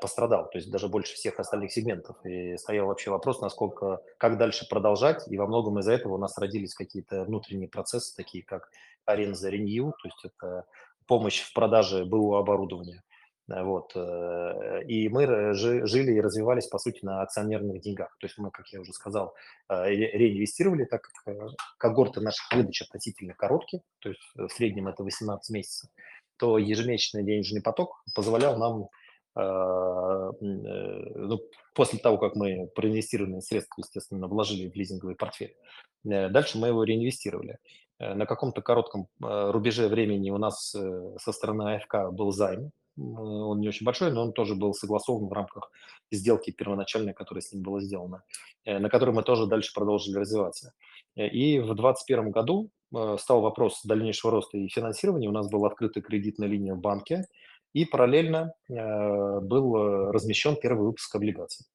пострадал, 0.00 0.50
то 0.50 0.58
есть 0.58 0.70
даже 0.70 0.88
больше 0.88 1.14
всех 1.14 1.40
остальных 1.40 1.72
сегментов. 1.72 2.16
И 2.24 2.56
стоял 2.56 2.86
вообще 2.86 3.10
вопрос, 3.10 3.40
насколько, 3.40 4.02
как 4.18 4.38
дальше 4.38 4.68
продолжать, 4.68 5.26
и 5.28 5.38
во 5.38 5.46
многом 5.46 5.78
из-за 5.78 5.92
этого 5.92 6.14
у 6.14 6.18
нас 6.18 6.36
родились 6.38 6.74
какие-то 6.74 7.24
внутренние 7.24 7.68
процессы, 7.68 8.14
такие 8.14 8.44
как 8.44 8.70
аренда 9.04 9.34
за 9.34 9.50
Renew, 9.50 9.90
то 9.90 10.08
есть 10.08 10.24
это 10.24 10.66
помощь 11.06 11.40
в 11.40 11.52
продаже 11.52 12.04
БУ 12.04 12.34
оборудования. 12.34 13.02
Э, 13.48 13.62
вот. 13.62 13.92
Э, 13.94 14.82
и 14.84 15.08
мы 15.08 15.54
жили 15.54 16.12
и 16.12 16.20
развивались, 16.20 16.66
по 16.66 16.78
сути, 16.78 17.04
на 17.04 17.22
акционерных 17.22 17.80
деньгах. 17.80 18.16
То 18.20 18.26
есть 18.26 18.38
мы, 18.38 18.50
как 18.50 18.68
я 18.68 18.80
уже 18.80 18.92
сказал, 18.92 19.34
реинвестировали, 19.68 20.84
так 20.84 21.02
как 21.02 21.36
когорты 21.78 22.20
наших 22.20 22.50
выдач 22.52 22.82
относительно 22.82 23.34
короткие, 23.34 23.82
то 24.00 24.10
есть 24.10 24.20
в 24.34 24.48
среднем 24.48 24.88
это 24.88 25.02
18 25.02 25.54
месяцев, 25.54 25.90
то 26.36 26.58
ежемесячный 26.58 27.24
денежный 27.24 27.62
поток 27.62 28.02
позволял 28.14 28.58
нам 28.58 28.82
э, 28.82 28.86
ну, 29.34 31.40
после 31.74 31.98
того, 31.98 32.18
как 32.18 32.36
мы 32.36 32.68
проинвестированные 32.74 33.40
средства, 33.40 33.80
естественно, 33.80 34.28
вложили 34.28 34.68
в 34.68 34.74
лизинговый 34.74 35.16
портфель, 35.16 35.56
э, 36.04 36.28
дальше 36.28 36.58
мы 36.58 36.68
его 36.68 36.84
реинвестировали. 36.84 37.58
Э, 37.98 38.14
на 38.14 38.26
каком-то 38.26 38.60
коротком 38.60 39.08
рубеже 39.20 39.88
времени 39.88 40.30
у 40.30 40.38
нас 40.38 40.70
со 40.70 41.32
стороны 41.32 41.76
АФК 41.76 42.12
был 42.12 42.32
займ, 42.32 42.72
он 42.98 43.60
не 43.60 43.68
очень 43.68 43.86
большой, 43.86 44.12
но 44.12 44.22
он 44.22 44.34
тоже 44.34 44.54
был 44.54 44.74
согласован 44.74 45.26
в 45.26 45.32
рамках 45.32 45.70
сделки 46.10 46.50
первоначальной, 46.50 47.14
которая 47.14 47.40
с 47.40 47.50
ним 47.50 47.62
была 47.62 47.80
сделана, 47.80 48.22
на 48.66 48.90
которой 48.90 49.12
мы 49.12 49.22
тоже 49.22 49.46
дальше 49.46 49.72
продолжили 49.72 50.18
развиваться. 50.18 50.74
И 51.16 51.58
в 51.58 51.74
2021 51.74 52.32
году 52.32 52.68
стал 53.16 53.40
вопрос 53.40 53.80
дальнейшего 53.84 54.30
роста 54.30 54.58
и 54.58 54.68
финансирования. 54.68 55.28
У 55.28 55.32
нас 55.32 55.48
была 55.48 55.68
открыта 55.68 56.02
кредитная 56.02 56.48
линия 56.48 56.74
в 56.74 56.80
банке, 56.80 57.24
и 57.72 57.84
параллельно 57.84 58.54
э, 58.68 59.40
был 59.40 59.76
э, 59.76 60.10
размещен 60.12 60.56
первый 60.56 60.86
выпуск 60.86 61.14
облигаций. 61.14 61.66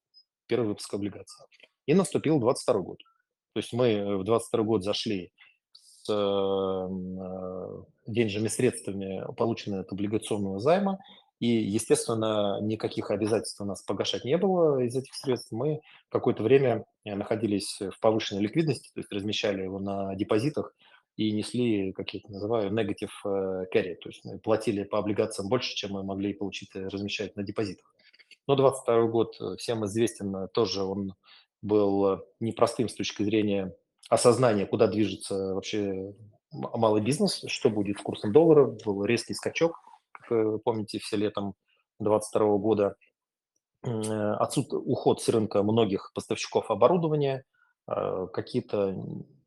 Первый 0.46 0.68
выпуск 0.68 0.92
облигаций. 0.94 1.44
И 1.86 1.94
наступил 1.94 2.38
22 2.38 2.80
год. 2.80 2.98
То 3.54 3.60
есть 3.60 3.72
мы 3.72 4.18
в 4.18 4.24
22 4.24 4.62
год 4.62 4.84
зашли 4.84 5.32
с 5.72 6.08
э, 6.08 7.82
денежными 8.06 8.48
средствами, 8.48 9.24
полученными 9.34 9.82
от 9.82 9.92
облигационного 9.92 10.60
займа, 10.60 10.98
И, 11.40 11.46
естественно, 11.48 12.60
никаких 12.60 13.10
обязательств 13.10 13.60
у 13.60 13.64
нас 13.64 13.82
погашать 13.82 14.24
не 14.24 14.36
было 14.36 14.80
из 14.80 14.94
этих 14.96 15.14
средств. 15.14 15.52
Мы 15.52 15.80
какое-то 16.10 16.42
время 16.42 16.84
находились 17.04 17.80
в 17.80 17.98
повышенной 18.00 18.42
ликвидности, 18.42 18.90
то 18.94 19.00
есть 19.00 19.12
размещали 19.12 19.62
его 19.62 19.78
на 19.80 20.14
депозитах 20.14 20.74
и 21.18 21.32
несли, 21.32 21.92
как 21.92 22.14
я 22.14 22.20
это 22.20 22.32
называю, 22.32 22.70
negative 22.70 23.10
carry, 23.74 23.96
то 23.96 24.08
есть 24.08 24.24
мы 24.24 24.38
платили 24.38 24.84
по 24.84 24.98
облигациям 24.98 25.48
больше, 25.48 25.74
чем 25.74 25.90
мы 25.92 26.04
могли 26.04 26.32
получить, 26.32 26.70
размещать 26.74 27.34
на 27.34 27.42
депозитах. 27.42 27.92
Но 28.46 28.54
22 28.54 29.06
год 29.08 29.36
всем 29.58 29.84
известен, 29.84 30.48
тоже 30.54 30.84
он 30.84 31.14
был 31.60 32.22
непростым 32.38 32.88
с 32.88 32.94
точки 32.94 33.24
зрения 33.24 33.74
осознания, 34.08 34.64
куда 34.64 34.86
движется 34.86 35.54
вообще 35.54 36.14
малый 36.52 37.02
бизнес, 37.02 37.44
что 37.48 37.68
будет 37.68 37.98
с 37.98 38.02
курсом 38.02 38.32
доллара, 38.32 38.78
был 38.84 39.04
резкий 39.04 39.34
скачок, 39.34 39.76
как 40.12 40.30
вы 40.30 40.58
помните, 40.60 41.00
все 41.00 41.16
летом 41.16 41.54
2022 41.98 42.58
года, 42.58 42.96
отсюда 43.82 44.78
уход 44.78 45.20
с 45.20 45.28
рынка 45.28 45.64
многих 45.64 46.12
поставщиков 46.14 46.70
оборудования, 46.70 47.44
какие-то 47.86 48.96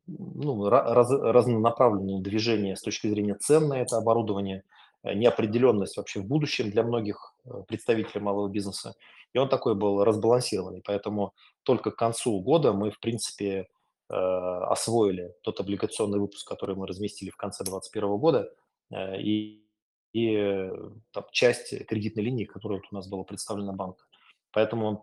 ну, 0.06 0.68
раз, 0.68 1.10
разнонаправленные 1.10 2.20
движения 2.20 2.76
с 2.76 2.82
точки 2.82 3.08
зрения 3.08 3.34
цен 3.34 3.68
на 3.68 3.80
это 3.80 3.96
оборудование, 3.96 4.64
неопределенность 5.04 5.96
вообще 5.96 6.20
в 6.20 6.26
будущем 6.26 6.70
для 6.70 6.82
многих 6.82 7.34
э, 7.44 7.50
представителей 7.66 8.20
малого 8.20 8.48
бизнеса. 8.48 8.94
И 9.32 9.38
он 9.38 9.48
такой 9.48 9.74
был 9.74 10.04
разбалансированный. 10.04 10.82
Поэтому 10.84 11.32
только 11.64 11.90
к 11.90 11.96
концу 11.96 12.40
года 12.40 12.72
мы, 12.72 12.90
в 12.90 13.00
принципе, 13.00 13.66
э, 14.08 14.14
освоили 14.14 15.34
тот 15.42 15.58
облигационный 15.60 16.20
выпуск, 16.20 16.46
который 16.46 16.76
мы 16.76 16.86
разместили 16.86 17.30
в 17.30 17.36
конце 17.36 17.64
2021 17.64 18.18
года, 18.18 18.52
э, 18.90 19.20
и, 19.20 19.66
и 20.12 20.70
там, 21.12 21.24
часть 21.32 21.86
кредитной 21.86 22.24
линии, 22.24 22.44
которая 22.44 22.78
вот 22.78 22.88
у 22.90 22.94
нас 22.94 23.08
была 23.08 23.24
представлена 23.24 23.72
банком. 23.72 24.06
Поэтому 24.52 25.02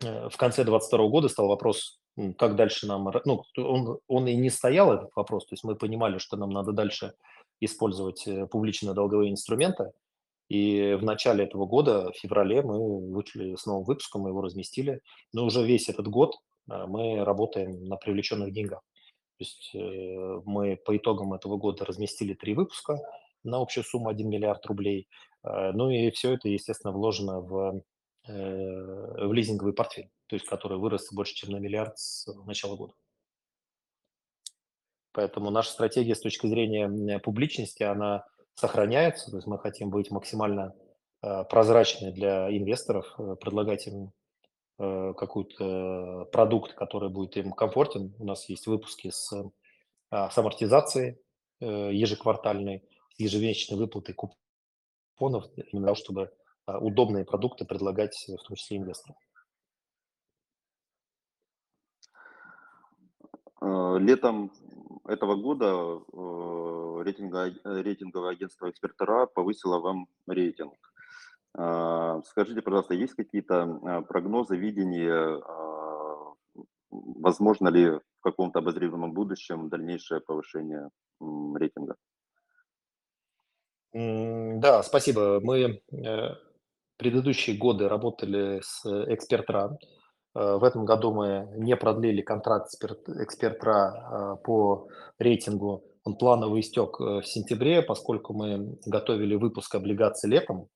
в 0.00 0.36
конце 0.36 0.64
2022 0.64 1.08
года 1.08 1.28
стал 1.28 1.48
вопрос, 1.48 1.97
как 2.36 2.56
дальше 2.56 2.86
нам... 2.86 3.10
Ну, 3.24 3.44
он, 3.56 3.98
он 4.08 4.26
и 4.26 4.34
не 4.34 4.50
стоял, 4.50 4.92
этот 4.92 5.10
вопрос, 5.14 5.46
то 5.46 5.54
есть 5.54 5.64
мы 5.64 5.76
понимали, 5.76 6.18
что 6.18 6.36
нам 6.36 6.50
надо 6.50 6.72
дальше 6.72 7.14
использовать 7.60 8.26
э, 8.26 8.46
публичные 8.46 8.94
долговые 8.94 9.30
инструменты. 9.30 9.92
И 10.48 10.94
в 10.94 11.04
начале 11.04 11.44
этого 11.44 11.66
года, 11.66 12.10
в 12.10 12.16
феврале, 12.16 12.62
мы 12.62 13.12
вышли 13.12 13.54
с 13.54 13.66
новым 13.66 13.84
выпуском, 13.84 14.22
мы 14.22 14.30
его 14.30 14.40
разместили. 14.40 15.00
Но 15.32 15.44
уже 15.44 15.64
весь 15.64 15.88
этот 15.88 16.08
год 16.08 16.36
э, 16.70 16.86
мы 16.86 17.24
работаем 17.24 17.84
на 17.84 17.96
привлеченных 17.96 18.52
деньгах. 18.52 18.80
То 19.38 19.44
есть 19.44 19.70
э, 19.74 20.40
мы 20.44 20.76
по 20.76 20.96
итогам 20.96 21.34
этого 21.34 21.56
года 21.56 21.84
разместили 21.84 22.34
три 22.34 22.54
выпуска 22.54 22.98
на 23.44 23.58
общую 23.58 23.84
сумму 23.84 24.08
1 24.08 24.28
миллиард 24.28 24.66
рублей. 24.66 25.08
Ну 25.44 25.88
и 25.88 26.10
все 26.10 26.34
это, 26.34 26.48
естественно, 26.48 26.92
вложено 26.92 27.40
в, 27.40 27.82
в 28.26 29.32
лизинговый 29.32 29.72
портфель, 29.72 30.10
то 30.28 30.36
есть 30.36 30.46
который 30.46 30.78
вырос 30.78 31.12
больше, 31.12 31.34
чем 31.34 31.50
на 31.50 31.56
миллиард 31.56 31.98
с 31.98 32.26
начала 32.44 32.76
года. 32.76 32.94
Поэтому 35.12 35.50
наша 35.50 35.72
стратегия 35.72 36.14
с 36.14 36.20
точки 36.20 36.46
зрения 36.46 37.18
публичности, 37.18 37.82
она 37.82 38.24
сохраняется. 38.54 39.30
То 39.30 39.38
есть 39.38 39.46
мы 39.46 39.58
хотим 39.58 39.90
быть 39.90 40.10
максимально 40.10 40.74
э, 41.22 41.44
прозрачны 41.44 42.12
для 42.12 42.56
инвесторов, 42.56 43.14
э, 43.18 43.36
предлагать 43.40 43.86
им 43.86 44.12
э, 44.78 45.14
какой-то 45.16 46.28
продукт, 46.30 46.74
который 46.74 47.08
будет 47.08 47.36
им 47.36 47.52
комфортен. 47.52 48.14
У 48.18 48.24
нас 48.24 48.48
есть 48.48 48.66
выпуски 48.66 49.10
с, 49.10 49.32
с 50.10 50.38
амортизацией 50.38 51.18
ежеквартальной, 51.60 52.84
с 53.16 53.20
ежемесячной 53.20 53.78
выплатой 53.78 54.14
купонов, 54.14 55.46
именно 55.72 55.86
того, 55.86 55.96
чтобы 55.96 56.32
удобные 56.66 57.24
продукты 57.24 57.64
предлагать 57.64 58.14
в 58.28 58.46
том 58.46 58.54
числе 58.54 58.76
инвесторам. 58.76 59.16
Летом 63.60 64.52
этого 65.08 65.34
года 65.34 66.00
э, 66.12 67.02
рейтинговое, 67.02 67.54
рейтинговое 67.64 68.30
агентство 68.30 68.70
«Экспертора» 68.70 69.26
повысило 69.26 69.80
вам 69.80 70.06
рейтинг. 70.26 70.74
Э, 71.58 72.20
скажите, 72.26 72.62
пожалуйста, 72.62 72.94
есть 72.94 73.14
какие-то 73.14 73.80
э, 73.82 74.02
прогнозы, 74.02 74.56
видения, 74.56 75.40
э, 75.40 76.64
возможно 76.90 77.68
ли 77.68 77.90
в 77.90 78.20
каком-то 78.20 78.58
обозримом 78.60 79.12
будущем 79.12 79.68
дальнейшее 79.68 80.20
повышение 80.20 80.90
э, 81.20 81.24
рейтинга? 81.56 81.96
Да, 83.92 84.82
спасибо. 84.82 85.40
Мы 85.42 85.80
э, 85.90 86.34
предыдущие 86.98 87.56
годы 87.56 87.88
работали 87.88 88.60
с 88.62 88.84
«Экспертра», 88.84 89.78
Э, 89.80 89.97
в 90.38 90.64
этом 90.64 90.84
году 90.84 91.12
мы 91.12 91.48
не 91.56 91.76
продлили 91.76 92.22
контракт 92.22 92.72
экспертра 92.72 94.36
э, 94.38 94.44
по 94.44 94.88
рейтингу. 95.18 95.84
Он 96.04 96.16
планово 96.16 96.60
истек 96.60 97.00
э, 97.00 97.20
в 97.20 97.26
сентябре, 97.26 97.82
поскольку 97.82 98.34
мы 98.34 98.78
готовили 98.86 99.34
выпуск 99.34 99.74
облигаций 99.74 100.30
летом 100.30 100.68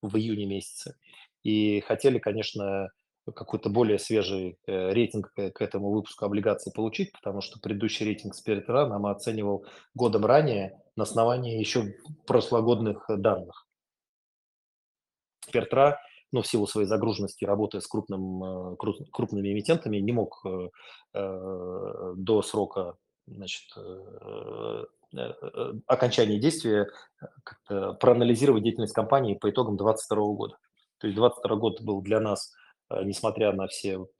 в 0.00 0.16
июне 0.16 0.46
месяце. 0.46 0.96
И 1.42 1.80
хотели, 1.80 2.18
конечно, 2.18 2.88
какой-то 3.34 3.68
более 3.68 3.98
свежий 3.98 4.58
рейтинг 4.66 5.32
к 5.34 5.60
этому 5.60 5.90
выпуску 5.90 6.24
облигаций 6.24 6.72
получить, 6.72 7.12
потому 7.12 7.42
что 7.42 7.60
предыдущий 7.60 8.06
рейтинг 8.06 8.32
экспертра 8.32 8.86
нам 8.86 9.06
оценивал 9.06 9.66
годом 9.94 10.24
ранее 10.24 10.80
на 10.96 11.02
основании 11.02 11.58
еще 11.58 11.94
прошлогодных 12.26 13.04
данных. 13.08 13.66
Экспертра 15.42 16.00
ну, 16.32 16.42
в 16.42 16.46
силу 16.46 16.66
своей 16.66 16.86
загруженности, 16.86 17.44
работая 17.44 17.80
с 17.80 17.86
крупным, 17.86 18.72
э, 18.72 18.76
крупными 19.12 19.52
эмитентами, 19.52 19.98
не 19.98 20.12
мог 20.12 20.40
э, 20.44 20.68
э, 21.14 22.12
до 22.16 22.42
срока 22.42 22.96
значит, 23.26 23.62
окончания 25.86 26.38
действия 26.40 26.88
проанализировать 27.66 28.64
деятельность 28.64 28.94
компании 28.94 29.34
по 29.34 29.48
итогам 29.50 29.76
2022 29.76 30.34
года. 30.34 30.56
То 30.98 31.06
есть 31.06 31.16
2022 31.16 31.56
год 31.56 31.80
был 31.82 32.02
для 32.02 32.18
нас, 32.18 32.52
несмотря 32.90 33.52
на 33.52 33.68
все 33.68 33.98
вот, 33.98 34.10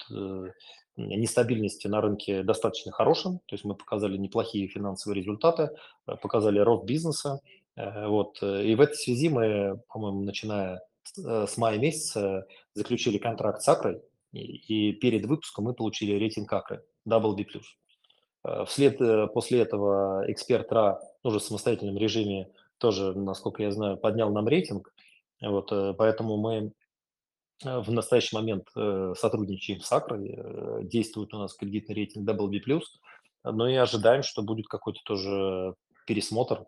нестабильности 0.96 1.88
на 1.88 2.00
рынке, 2.00 2.44
достаточно 2.44 2.92
хорошим. 2.92 3.40
То 3.46 3.54
есть 3.54 3.64
мы 3.64 3.74
показали 3.74 4.16
неплохие 4.16 4.68
финансовые 4.68 5.20
результаты, 5.20 5.70
показали 6.04 6.60
рост 6.60 6.84
бизнеса. 6.84 7.40
Вот. 7.76 8.40
И 8.40 8.74
в 8.76 8.80
этой 8.80 8.94
связи 8.94 9.28
мы, 9.28 9.80
по-моему, 9.88 10.22
начиная 10.22 10.80
с 11.04 11.56
мая 11.56 11.78
месяца 11.78 12.46
заключили 12.74 13.18
контракт 13.18 13.62
с 13.62 13.68
Акрой, 13.68 14.00
и, 14.32 14.92
перед 14.92 15.26
выпуском 15.26 15.64
мы 15.64 15.74
получили 15.74 16.12
рейтинг 16.12 16.52
Акры, 16.52 16.84
Double 17.08 17.34
B+. 17.34 17.44
Э, 18.44 18.64
вслед 18.64 19.00
э, 19.00 19.26
после 19.28 19.60
этого 19.60 20.24
эксперт 20.30 20.70
РА 20.72 21.00
уже 21.22 21.38
в 21.38 21.42
самостоятельном 21.42 21.96
режиме 21.96 22.50
тоже, 22.78 23.12
насколько 23.12 23.62
я 23.62 23.72
знаю, 23.72 23.96
поднял 23.96 24.32
нам 24.32 24.48
рейтинг. 24.48 24.92
Вот, 25.42 25.70
поэтому 25.96 26.36
мы 26.36 26.72
в 27.64 27.90
настоящий 27.90 28.36
момент 28.36 28.68
сотрудничаем 28.74 29.80
с 29.80 29.90
Акрой, 29.90 30.36
действует 30.84 31.32
у 31.32 31.38
нас 31.38 31.54
кредитный 31.54 31.94
рейтинг 31.94 32.28
Double 32.28 32.48
B+, 32.48 32.60
но 33.44 33.68
и 33.68 33.74
ожидаем, 33.74 34.22
что 34.22 34.42
будет 34.42 34.66
какой-то 34.66 35.00
тоже 35.04 35.74
пересмотр, 36.06 36.66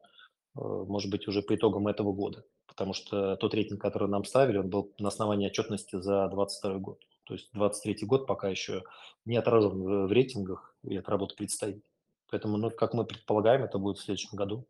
может 0.54 1.10
быть, 1.10 1.26
уже 1.28 1.42
по 1.42 1.54
итогам 1.54 1.88
этого 1.88 2.12
года 2.12 2.44
потому 2.72 2.94
что 2.94 3.36
тот 3.36 3.54
рейтинг, 3.54 3.80
который 3.80 4.08
нам 4.08 4.24
ставили, 4.24 4.56
он 4.56 4.70
был 4.70 4.94
на 4.98 5.08
основании 5.08 5.46
отчетности 5.46 6.00
за 6.00 6.26
2022 6.28 6.78
год. 6.78 7.00
То 7.24 7.34
есть 7.34 7.50
2023 7.52 8.06
год 8.06 8.26
пока 8.26 8.48
еще 8.48 8.82
не 9.26 9.36
отражен 9.36 10.06
в 10.06 10.10
рейтингах, 10.10 10.74
и 10.82 10.94
эта 10.94 11.10
работа 11.10 11.34
предстоит. 11.36 11.84
Поэтому, 12.30 12.56
ну, 12.56 12.70
как 12.70 12.94
мы 12.94 13.04
предполагаем, 13.04 13.62
это 13.62 13.78
будет 13.78 13.98
в 13.98 14.02
следующем 14.02 14.36
году. 14.36 14.66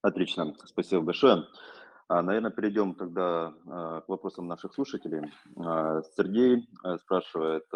Отлично, 0.00 0.56
спасибо 0.64 1.02
большое. 1.02 1.44
А, 2.08 2.22
наверное, 2.22 2.50
перейдем 2.50 2.94
тогда 2.94 3.54
а, 3.66 4.00
к 4.00 4.08
вопросам 4.08 4.46
наших 4.46 4.72
слушателей. 4.72 5.30
А, 5.56 6.00
Сергей 6.16 6.66
спрашивает, 7.02 7.66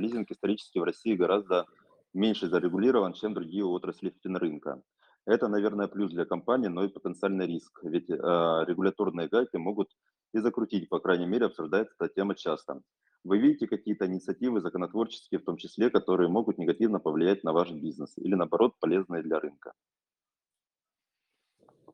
лизинг 0.00 0.30
исторически 0.32 0.78
в 0.78 0.82
России 0.82 1.14
гораздо 1.14 1.66
меньше 2.12 2.48
зарегулирован, 2.48 3.12
чем 3.12 3.32
другие 3.32 3.64
отрасли 3.64 4.12
рынка. 4.24 4.82
Это, 5.28 5.48
наверное, 5.48 5.88
плюс 5.88 6.10
для 6.10 6.24
компании, 6.24 6.68
но 6.68 6.84
и 6.84 6.88
потенциальный 6.88 7.46
риск, 7.46 7.80
ведь 7.82 8.08
э, 8.08 8.14
регуляторные 8.14 9.28
гайки 9.28 9.56
могут 9.58 9.90
и 10.32 10.38
закрутить, 10.38 10.88
по 10.88 11.00
крайней 11.00 11.26
мере, 11.26 11.46
обсуждается 11.46 11.94
эта 12.00 12.08
тема 12.14 12.34
часто. 12.34 12.80
Вы 13.24 13.36
видите 13.36 13.66
какие-то 13.66 14.06
инициативы 14.06 14.62
законотворческие, 14.62 15.40
в 15.40 15.44
том 15.44 15.58
числе, 15.58 15.90
которые 15.90 16.30
могут 16.30 16.56
негативно 16.56 16.98
повлиять 16.98 17.44
на 17.44 17.52
ваш 17.52 17.70
бизнес 17.70 18.16
или, 18.16 18.34
наоборот, 18.34 18.72
полезные 18.80 19.22
для 19.22 19.38
рынка? 19.38 19.74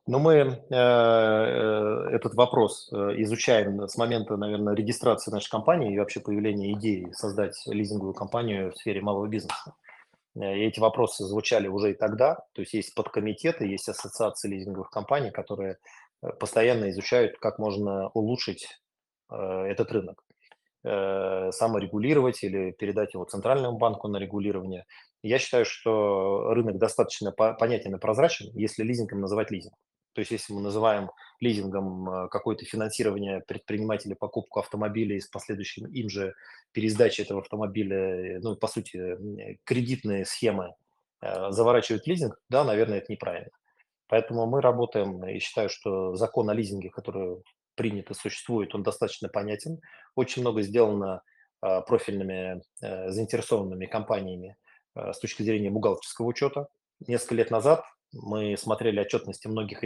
Ну, 0.07 0.21
мы 0.21 0.35
э, 0.35 0.55
э 0.71 2.15
этот 2.15 2.35
вопрос 2.35 2.89
э, 2.93 2.97
изучаем 3.23 3.89
с 3.89 3.97
момента, 3.97 4.37
наверное, 4.37 4.77
регистрации 4.77 5.33
нашей 5.33 5.51
компании 5.51 5.93
и 5.93 5.99
вообще 5.99 6.21
появления 6.21 6.73
идеи 6.75 7.11
создать 7.11 7.61
лизинговую 7.67 8.15
компанию 8.15 8.71
в 8.71 8.77
сфере 8.77 9.01
малого 9.01 9.27
бизнеса. 9.27 9.75
Э, 10.37 10.57
и 10.57 10.67
эти 10.67 10.81
вопросы 10.81 11.25
звучали 11.25 11.69
уже 11.69 11.93
и 11.93 11.95
тогда. 11.95 12.37
То 12.53 12.63
есть 12.63 12.75
есть 12.75 12.95
подкомитеты, 12.95 13.67
есть 13.67 13.89
ассоциации 13.89 14.49
лизинговых 14.49 14.91
компаний, 14.91 15.31
которые 15.31 15.79
постоянно 16.41 16.91
изучают, 16.91 17.39
как 17.39 17.59
можно 17.59 18.09
улучшить 18.09 18.67
этот 19.31 19.93
рынок. 19.93 20.25
Саморегулировать 20.83 22.43
или 22.43 22.71
передать 22.73 23.13
его 23.13 23.25
центральному 23.25 23.77
банку 23.77 24.09
на 24.09 24.17
регулирование. 24.17 24.87
Я 25.23 25.39
считаю, 25.39 25.67
что 25.67 26.55
рынок 26.55 26.79
достаточно 26.79 27.31
понятен 27.33 27.95
и 27.95 27.99
прозрачен, 27.99 28.51
если 28.55 28.85
лизингом 28.85 29.21
называть 29.21 29.51
лизинг. 29.51 29.75
То 30.15 30.21
есть 30.21 30.31
если 30.31 30.53
мы 30.53 30.61
называем 30.61 31.11
лизингом 31.41 32.09
э, 32.09 32.29
какое-то 32.29 32.65
финансирование 32.65 33.41
предпринимателя, 33.41 34.15
покупку 34.15 34.61
автомобиля 34.61 35.17
и 35.17 35.21
с 35.21 35.27
последующим 35.27 35.87
им 35.87 36.09
же 36.09 36.35
пересдачей 36.73 37.25
этого 37.25 37.41
автомобиля, 37.41 38.37
э, 38.37 38.39
ну, 38.41 38.55
по 38.55 38.69
сути, 38.69 39.19
кредитные 39.65 40.25
схемы 40.25 40.75
э, 41.21 41.51
заворачивают 41.51 42.07
лизинг, 42.07 42.41
да, 42.49 42.63
наверное, 42.63 42.99
это 42.99 43.11
неправильно. 43.13 43.51
Поэтому 44.07 44.47
мы 44.47 44.61
работаем 44.61 45.27
и 45.27 45.41
считаю, 45.41 45.69
что 45.69 46.15
закон 46.15 46.49
о 46.49 46.55
лизинге, 46.55 46.91
который 46.91 47.43
принят 47.75 48.11
и 48.11 48.15
существует, 48.15 48.75
он 48.75 48.85
достаточно 48.85 49.29
понятен. 49.29 49.81
Очень 50.15 50.43
много 50.43 50.63
сделано 50.63 51.23
профильными 51.61 52.63
заинтересованными 52.81 53.87
компаниями 53.87 54.57
с 54.95 55.19
точки 55.19 55.43
зрения 55.43 55.71
бухгалтерского 55.71 56.27
учета. 56.27 56.69
Несколько 57.07 57.37
лет 57.37 57.51
назад 57.51 57.83
мы 58.23 58.57
смотрели 58.57 59.01
отчетности 59.01 59.49
многих, 59.49 59.83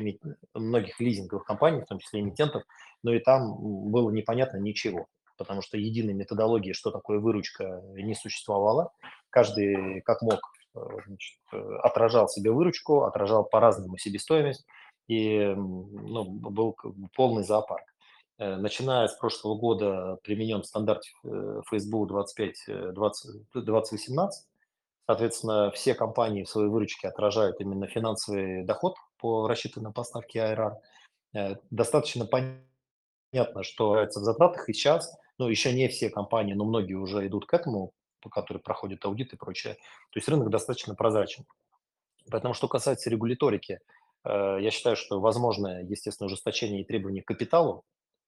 многих 0.54 1.00
лизинговых 1.00 1.44
компаний, 1.44 1.82
в 1.82 1.86
том 1.86 1.98
числе 1.98 2.20
эмитентов, 2.20 2.62
но 3.02 3.12
и 3.12 3.18
там 3.18 3.56
было 3.90 4.10
непонятно 4.10 4.58
ничего, 4.58 5.06
потому 5.36 5.62
что 5.62 5.78
единой 5.78 6.14
методологии, 6.14 6.72
что 6.72 6.90
такое 6.90 7.18
выручка, 7.18 7.82
не 7.94 8.14
существовало. 8.14 8.92
Каждый, 9.30 10.02
как 10.02 10.22
мог, 10.22 10.40
э, 10.74 10.80
значит, 11.06 11.38
э, 11.52 11.76
отражал 11.82 12.28
себе 12.28 12.50
выручку, 12.50 13.04
отражал 13.04 13.44
по-разному 13.44 13.96
себестоимость, 13.98 14.66
и 15.06 15.38
ну, 15.46 16.24
был 16.24 16.76
полный 17.14 17.44
зоопарк. 17.44 17.84
Э, 18.38 18.56
начиная 18.56 19.08
с 19.08 19.14
прошлого 19.16 19.56
года 19.56 20.18
применен 20.22 20.62
стандарт 20.64 21.04
Facebook 21.70 22.08
25 22.08 22.94
20, 22.94 23.42
2018, 23.54 24.47
Соответственно, 25.08 25.70
все 25.70 25.94
компании 25.94 26.44
в 26.44 26.50
своей 26.50 26.68
выручке 26.68 27.08
отражают 27.08 27.62
именно 27.62 27.86
финансовый 27.86 28.62
доход 28.64 28.94
по 29.16 29.48
рассчитанной 29.48 29.90
поставке 29.90 30.40
IRR. 30.40 30.72
Э, 31.34 31.54
достаточно 31.70 32.26
понятно, 32.26 33.62
что 33.62 33.92
в 33.92 34.10
затратах 34.12 34.68
и 34.68 34.74
сейчас, 34.74 35.18
ну, 35.38 35.48
еще 35.48 35.72
не 35.72 35.88
все 35.88 36.10
компании, 36.10 36.52
но 36.52 36.66
многие 36.66 36.92
уже 36.92 37.26
идут 37.26 37.46
к 37.46 37.54
этому, 37.54 37.92
по 38.20 38.28
которым 38.28 38.62
проходят 38.62 39.02
аудит 39.06 39.32
и 39.32 39.36
прочее. 39.36 39.74
То 40.10 40.18
есть 40.18 40.28
рынок 40.28 40.50
достаточно 40.50 40.94
прозрачен. 40.94 41.46
Поэтому, 42.30 42.52
что 42.52 42.68
касается 42.68 43.08
регуляторики, 43.08 43.80
э, 44.24 44.58
я 44.60 44.70
считаю, 44.70 44.96
что 44.96 45.20
возможно, 45.20 45.80
естественно, 45.84 46.26
ужесточение 46.26 46.82
и 46.82 46.84
требования 46.84 47.22
к 47.22 47.28
капиталу, 47.28 47.82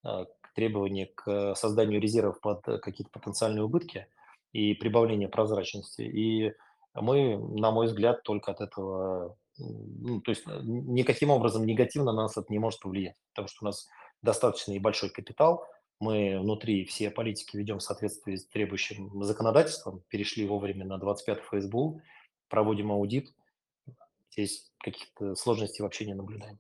э, 0.07 0.25
требования 0.55 1.11
к 1.15 1.55
созданию 1.57 2.01
резервов 2.01 2.41
под 2.41 2.63
какие-то 2.63 3.11
потенциальные 3.13 3.65
убытки 3.65 4.07
и 4.55 4.73
прибавление 4.73 5.29
прозрачности. 5.29 6.01
И 6.01 6.55
мы, 6.95 7.39
на 7.39 7.71
мой 7.71 7.87
взгляд, 7.87 8.23
только 8.23 8.51
от 8.53 8.61
этого, 8.61 9.37
ну, 9.59 10.21
то 10.21 10.31
есть 10.31 10.43
э, 10.47 10.61
никаким 10.63 11.31
образом 11.31 11.65
негативно 11.65 12.13
на 12.13 12.23
нас 12.23 12.37
это 12.37 12.47
не 12.51 12.59
может 12.59 12.81
повлиять, 12.81 13.17
потому 13.31 13.49
что 13.49 13.65
у 13.65 13.67
нас 13.67 13.89
достаточно 14.23 14.73
и 14.73 14.79
большой 14.79 15.11
капитал, 15.11 15.65
мы 16.01 16.41
внутри 16.41 16.85
все 16.87 17.11
политики 17.11 17.57
ведем 17.57 17.79
в 17.79 17.83
соответствии 17.83 18.37
с 18.37 18.47
требующим 18.49 19.23
законодательством, 19.23 20.03
перешли 20.09 20.47
вовремя 20.47 20.87
на 20.87 20.99
25 20.99 21.41
ФСБУ, 21.41 22.01
проводим 22.49 22.91
аудит, 22.91 23.33
здесь 24.33 24.73
каких-то 24.79 25.35
сложностей 25.35 25.83
вообще 25.83 26.07
не 26.07 26.15
наблюдаем. 26.15 26.59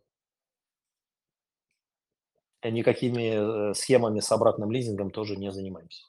Никакими 2.63 3.71
э, 3.71 3.75
схемами 3.75 4.21
с 4.21 4.31
обратным 4.31 4.71
лизингом 4.71 5.11
тоже 5.11 5.37
не 5.37 5.51
занимаемся. 5.51 6.05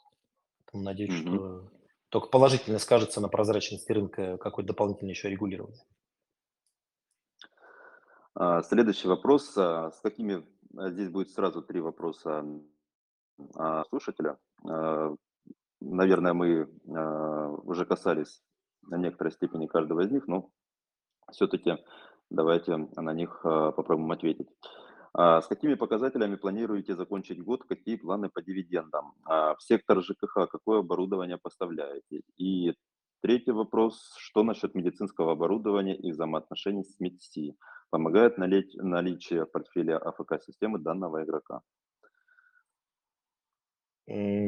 Надеюсь, 0.74 1.14
mm-hmm. 1.14 1.36
что 1.36 1.72
только 2.12 2.28
положительно 2.28 2.78
скажется 2.78 3.21
на 3.21 3.30
прозрачности 3.30 3.89
рынка 3.89 4.38
какое-то 4.38 4.74
дополнительное 4.74 5.13
еще 5.13 5.30
регулирование. 5.30 5.82
А, 8.36 8.62
следующий 8.63 9.08
вопрос. 9.08 9.58
А, 9.58 9.91
с 9.91 10.02
какими... 10.02 10.45
А, 10.78 10.89
здесь 10.89 11.10
будет 11.10 11.32
сразу 11.32 11.62
три 11.62 11.80
вопроса 11.80 12.45
слушателя. 13.89 14.38
Наверное, 15.80 16.34
мы 16.34 16.69
уже 17.63 17.86
касались 17.86 18.43
на 18.84 18.97
некоторой 18.97 19.32
степени 19.32 19.65
каждого 19.65 20.02
из 20.02 20.12
них, 20.12 20.28
но 20.28 20.52
все-таки 21.32 21.84
давайте 22.30 22.78
на 22.78 23.13
них 23.13 23.39
попробуем 23.41 24.12
ответить. 24.12 24.47
А 25.13 25.41
с 25.41 25.47
какими 25.47 25.74
показателями 25.74 26.36
планируете 26.36 26.95
закончить 26.95 27.43
год? 27.43 27.63
Какие 27.65 27.97
планы 27.97 28.30
по 28.30 28.41
дивидендам? 28.41 29.13
А 29.26 29.56
в 29.56 29.62
сектор 29.62 30.02
ЖКХ 30.02 30.47
какое 30.50 30.80
оборудование 30.80 31.38
поставляете? 31.38 32.21
И 32.38 32.74
третий 33.21 33.52
вопрос. 33.52 34.15
Что 34.17 34.43
насчет 34.43 34.74
медицинского 34.74 35.34
оборудования 35.34 35.95
и 35.95 36.12
взаимоотношений 36.12 36.84
с 36.84 37.00
МИДСИ? 37.00 37.58
Помогает 37.89 38.38
наличие 38.38 39.45
в 39.45 39.52
портфеле 39.52 39.97
АФК-системы 39.97 40.80
данного 40.80 41.24
игрока? 41.24 41.62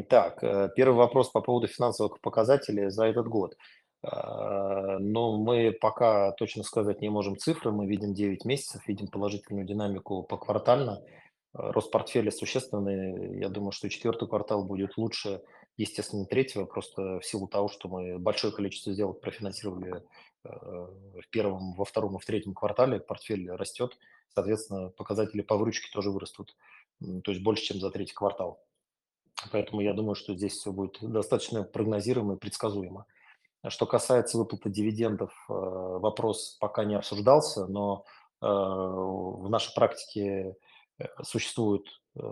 Так, 0.10 0.44
э, 0.44 0.70
первый 0.76 0.96
вопрос 0.96 1.30
по 1.30 1.42
поводу 1.42 1.68
финансовых 1.68 2.20
показателей 2.22 2.90
за 2.90 3.06
этот 3.06 3.28
год. 3.28 3.56
А, 4.04 5.00
но 5.00 5.38
мы 5.38 5.72
пока 5.72 6.32
точно 6.34 6.64
сказать 6.64 7.02
не 7.02 7.10
можем 7.10 7.38
цифры. 7.38 7.72
Мы 7.72 7.88
видим 7.88 8.14
9 8.14 8.46
месяцев, 8.46 8.86
видим 8.88 9.08
положительную 9.08 9.66
динамику 9.66 10.24
по 10.24 10.38
квартально. 10.38 11.02
А, 11.54 11.72
рост 11.72 11.90
портфеля 11.90 12.32
существенный. 12.32 13.40
Я 13.40 13.50
думаю, 13.50 13.72
что 13.72 13.90
четвертый 13.90 14.28
квартал 14.28 14.66
будет 14.66 14.98
лучше, 14.98 15.42
естественно, 15.78 16.26
третьего, 16.26 16.66
просто 16.66 17.20
в 17.20 17.26
силу 17.26 17.48
того, 17.48 17.70
что 17.70 17.88
мы 17.88 18.20
большое 18.20 18.54
количество 18.54 18.92
сделок 18.92 19.22
профинансировали 19.22 20.04
а, 20.44 20.50
в 20.50 21.30
первом, 21.30 21.74
во 21.76 21.86
втором 21.86 22.18
и 22.18 22.20
в 22.20 22.26
третьем 22.26 22.54
квартале. 22.54 23.00
Портфель 23.00 23.50
растет, 23.52 23.98
соответственно, 24.36 24.90
показатели 24.90 25.42
по 25.42 25.56
выручке 25.56 25.90
тоже 25.94 26.12
вырастут, 26.12 26.58
то 27.00 27.32
есть 27.32 27.42
больше, 27.42 27.64
чем 27.64 27.80
за 27.80 27.90
третий 27.90 28.14
квартал. 28.14 28.62
Поэтому 29.52 29.82
я 29.82 29.94
думаю, 29.94 30.16
что 30.16 30.36
здесь 30.36 30.54
все 30.54 30.72
будет 30.72 30.98
достаточно 31.02 31.64
прогнозируемо 31.64 32.36
и 32.36 32.38
предсказуемо. 32.38 33.06
Что 33.70 33.86
касается 33.86 34.38
выплаты 34.38 34.70
дивидендов, 34.70 35.32
э, 35.50 35.54
вопрос 35.54 36.58
пока 36.60 36.84
не 36.84 36.96
обсуждался, 36.96 37.66
но 37.68 38.04
э, 38.42 38.46
в 38.46 39.48
нашей 39.50 39.74
практике 39.74 40.58
э, 41.00 41.06
существует 41.24 41.86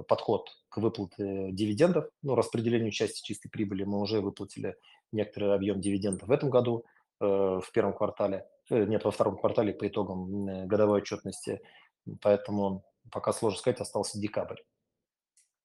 подход 0.08 0.48
к 0.70 0.78
выплате 0.78 1.52
дивидендов, 1.52 2.06
ну, 2.22 2.36
распределению 2.36 2.92
части 2.92 3.26
чистой 3.26 3.50
прибыли. 3.50 3.84
Мы 3.84 4.00
уже 4.00 4.20
выплатили 4.22 4.76
некоторый 5.12 5.56
объем 5.56 5.82
дивидендов 5.82 6.28
в 6.28 6.32
этом 6.32 6.52
году, 6.52 6.86
в 7.20 7.66
первом 7.74 7.96
квартале, 7.96 8.48
нет, 8.70 9.04
во 9.04 9.10
втором 9.10 9.38
квартале 9.38 9.74
по 9.74 9.88
итогам 9.88 10.68
годовой 10.68 11.02
отчетности, 11.02 11.62
поэтому 12.22 12.84
пока 13.12 13.34
сложно 13.34 13.58
сказать, 13.58 13.82
остался 13.82 14.20
декабрь. 14.20 14.60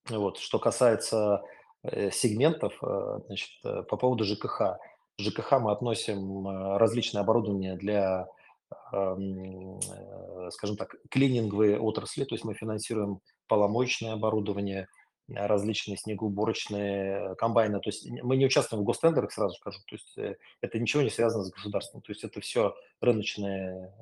Вот. 0.09 0.38
Что 0.38 0.59
касается 0.59 1.42
сегментов, 1.85 2.72
значит, 3.26 3.50
по 3.62 3.98
поводу 3.98 4.24
ЖКХ– 4.24 4.79
ЖКХ 5.18 5.52
мы 5.61 5.72
относим 5.72 6.46
э, 6.46 6.79
различное 6.79 7.22
оборудование 7.22 7.76
для, 7.76 8.26
эм, 8.92 9.79
э, 9.79 10.50
скажем 10.50 10.76
так, 10.76 10.94
клининговые 11.11 11.79
отрасли, 11.81 12.24
то 12.24 12.35
есть 12.35 12.44
мы 12.44 12.55
финансируем 12.55 13.20
поломоечное 13.48 14.12
оборудование, 14.12 14.88
различные 15.29 15.96
снегоуборочные 15.96 17.35
комбайны. 17.37 17.81
То 17.81 17.88
есть 17.88 18.09
мы 18.22 18.37
не 18.37 18.46
участвуем 18.46 18.85
в 18.85 18.87
гостендерах, 18.87 19.33
сразу 19.33 19.57
скажу. 19.57 19.79
То 19.88 19.96
есть 19.96 20.18
э, 20.18 20.37
это 20.61 20.79
ничего 20.79 21.02
не 21.02 21.11
связано 21.11 21.44
с 21.44 21.50
государством. 21.50 22.02
То 22.02 22.12
есть 22.12 22.22
это 22.22 22.40
все 22.40 22.74
рыночные 23.00 23.92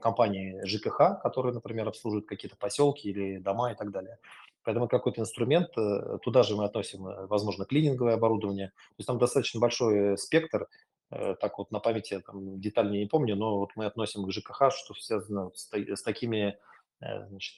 компании 0.00 0.60
ЖКХ, 0.64 1.20
которые, 1.22 1.52
например, 1.52 1.88
обслуживают 1.88 2.28
какие-то 2.28 2.56
поселки 2.56 3.08
или 3.08 3.38
дома 3.38 3.72
и 3.72 3.74
так 3.74 3.90
далее. 3.90 4.18
Поэтому 4.64 4.88
какой-то 4.88 5.20
инструмент, 5.20 5.70
э, 5.78 6.18
туда 6.22 6.42
же 6.42 6.56
мы 6.56 6.64
относим, 6.64 7.06
э, 7.06 7.26
возможно, 7.26 7.64
клининговое 7.64 8.14
оборудование. 8.14 8.68
То 8.68 8.94
есть 8.98 9.06
там 9.06 9.18
достаточно 9.18 9.60
большой 9.60 10.18
спектр, 10.18 10.68
э, 11.10 11.36
так 11.40 11.58
вот 11.58 11.70
на 11.70 11.80
памяти 11.80 12.20
там, 12.20 12.60
детально 12.60 12.92
не 12.92 13.06
помню, 13.06 13.36
но 13.36 13.58
вот 13.58 13.70
мы 13.76 13.86
относим 13.86 14.24
к 14.24 14.30
ЖКХ, 14.30 14.70
что 14.70 14.94
связано 14.94 15.50
с, 15.54 15.70
с, 15.72 16.02
такими, 16.02 16.58
значит, 17.00 17.54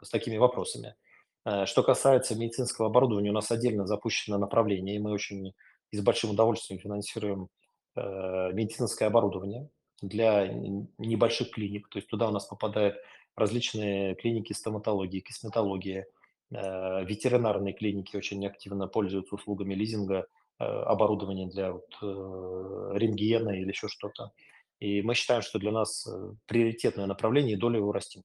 с 0.00 0.10
такими 0.10 0.38
вопросами. 0.38 0.94
Что 1.64 1.82
касается 1.82 2.36
медицинского 2.36 2.88
оборудования, 2.88 3.30
у 3.30 3.34
нас 3.34 3.50
отдельно 3.50 3.86
запущено 3.86 4.38
направление, 4.38 4.96
и 4.96 4.98
мы 4.98 5.12
очень 5.12 5.54
и 5.90 5.96
с 5.96 6.02
большим 6.02 6.30
удовольствием 6.30 6.80
финансируем 6.80 7.48
медицинское 7.96 9.06
оборудование 9.06 9.68
для 10.00 10.46
небольших 10.98 11.50
клиник. 11.50 11.88
То 11.88 11.98
есть 11.98 12.08
туда 12.08 12.28
у 12.28 12.32
нас 12.32 12.46
попадает 12.46 12.96
различные 13.38 14.14
клиники 14.16 14.52
стоматологии, 14.52 15.20
косметологии, 15.20 16.06
э, 16.50 17.04
ветеринарные 17.04 17.74
клиники 17.74 18.16
очень 18.16 18.46
активно 18.46 18.88
пользуются 18.88 19.34
услугами 19.34 19.74
лизинга 19.74 20.26
э, 20.58 20.64
оборудования 20.64 21.46
для 21.46 21.72
вот, 21.72 21.86
э, 22.02 22.90
рентгена 22.94 23.50
или 23.50 23.68
еще 23.68 23.88
что-то. 23.88 24.32
И 24.80 25.02
мы 25.02 25.14
считаем, 25.14 25.42
что 25.42 25.58
для 25.58 25.72
нас 25.72 26.06
приоритетное 26.46 27.06
направление 27.06 27.56
и 27.56 27.58
доля 27.58 27.78
его 27.78 27.92
растет. 27.92 28.22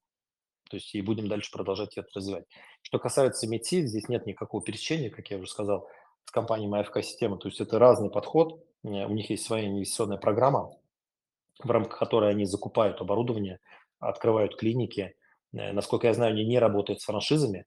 То 0.70 0.78
есть 0.78 0.94
и 0.96 1.02
будем 1.02 1.28
дальше 1.28 1.52
продолжать 1.52 1.98
это 1.98 2.08
развивать. 2.14 2.46
Что 2.82 3.00
касается 3.00 3.48
MedSeed, 3.48 3.84
здесь 3.84 4.08
нет 4.08 4.26
никакого 4.26 4.64
пересечения, 4.64 5.10
как 5.10 5.30
я 5.30 5.38
уже 5.38 5.48
сказал, 5.48 5.88
с 6.26 6.32
компанией 6.32 6.72
АФК-система. 6.72 7.38
То 7.38 7.48
есть 7.48 7.60
это 7.60 7.80
разный 7.80 8.10
подход. 8.10 8.64
У 8.84 9.14
них 9.14 9.30
есть 9.30 9.46
своя 9.46 9.68
инвестиционная 9.68 10.18
программа, 10.18 10.72
в 11.60 11.70
рамках 11.70 11.98
которой 11.98 12.32
они 12.32 12.46
закупают 12.46 13.02
оборудование, 13.02 13.60
открывают 14.08 14.56
клиники. 14.56 15.16
Насколько 15.52 16.08
я 16.08 16.14
знаю, 16.14 16.34
они 16.34 16.46
не 16.46 16.60
работают 16.60 17.02
с 17.02 17.06
франшизами, 17.06 17.66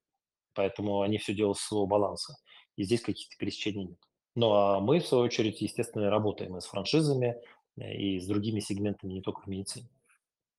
поэтому 0.54 1.02
они 1.02 1.18
все 1.18 1.34
делают 1.34 1.58
с 1.58 1.66
своего 1.66 1.86
баланса. 1.86 2.36
И 2.76 2.84
здесь 2.84 3.00
каких-то 3.00 3.36
пересечений 3.38 3.84
нет. 3.84 3.98
Ну 4.34 4.52
а 4.52 4.80
мы, 4.80 5.00
в 5.00 5.06
свою 5.06 5.24
очередь, 5.24 5.60
естественно, 5.60 6.10
работаем 6.10 6.56
и 6.56 6.60
с 6.60 6.66
франшизами, 6.66 7.36
и 7.76 8.18
с 8.18 8.26
другими 8.26 8.60
сегментами, 8.60 9.12
не 9.12 9.22
только 9.22 9.40
в 9.42 9.46
медицине. 9.46 9.88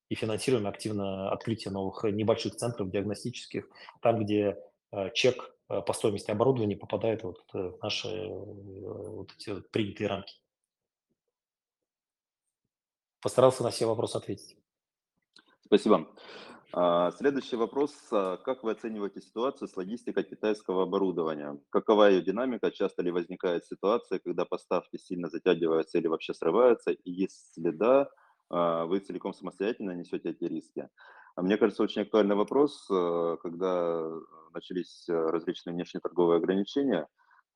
И 0.09 0.15
финансируем 0.15 0.67
активно 0.67 1.31
открытие 1.31 1.71
новых 1.73 2.03
небольших 2.05 2.55
центров 2.55 2.89
диагностических, 2.89 3.67
там, 4.01 4.23
где 4.23 4.57
чек 5.13 5.53
по 5.67 5.93
стоимости 5.93 6.31
оборудования 6.31 6.77
попадает 6.77 7.23
вот 7.23 7.43
в 7.51 7.77
наши 7.83 8.27
вот 8.29 9.33
эти 9.37 9.49
вот 9.49 9.69
принятые 9.69 10.07
рамки. 10.07 10.35
Постарался 13.21 13.63
на 13.63 13.71
все 13.71 13.85
вопросы 13.85 14.15
ответить. 14.15 14.55
Спасибо. 15.67 16.07
Следующий 17.17 17.57
вопрос. 17.57 17.93
Как 18.09 18.63
вы 18.63 18.71
оцениваете 18.71 19.19
ситуацию 19.21 19.67
с 19.67 19.75
логистикой 19.75 20.23
китайского 20.23 20.83
оборудования? 20.83 21.59
Какова 21.69 22.09
ее 22.09 22.21
динамика? 22.21 22.71
Часто 22.71 23.03
ли 23.03 23.11
возникает 23.11 23.65
ситуация, 23.65 24.19
когда 24.19 24.45
поставки 24.45 24.97
сильно 24.97 25.27
затягиваются 25.27 25.97
или 25.97 26.07
вообще 26.07 26.33
срываются? 26.33 26.91
И 26.91 27.11
если 27.11 27.71
да, 27.71 28.07
вы 28.49 28.99
целиком 28.99 29.33
самостоятельно 29.33 29.91
несете 29.91 30.29
эти 30.29 30.45
риски? 30.45 30.87
Мне 31.35 31.57
кажется, 31.57 31.83
очень 31.83 32.03
актуальный 32.03 32.35
вопрос, 32.35 32.85
когда 32.87 34.09
начались 34.53 35.05
различные 35.09 35.73
внешнеторговые 35.73 36.37
ограничения. 36.37 37.07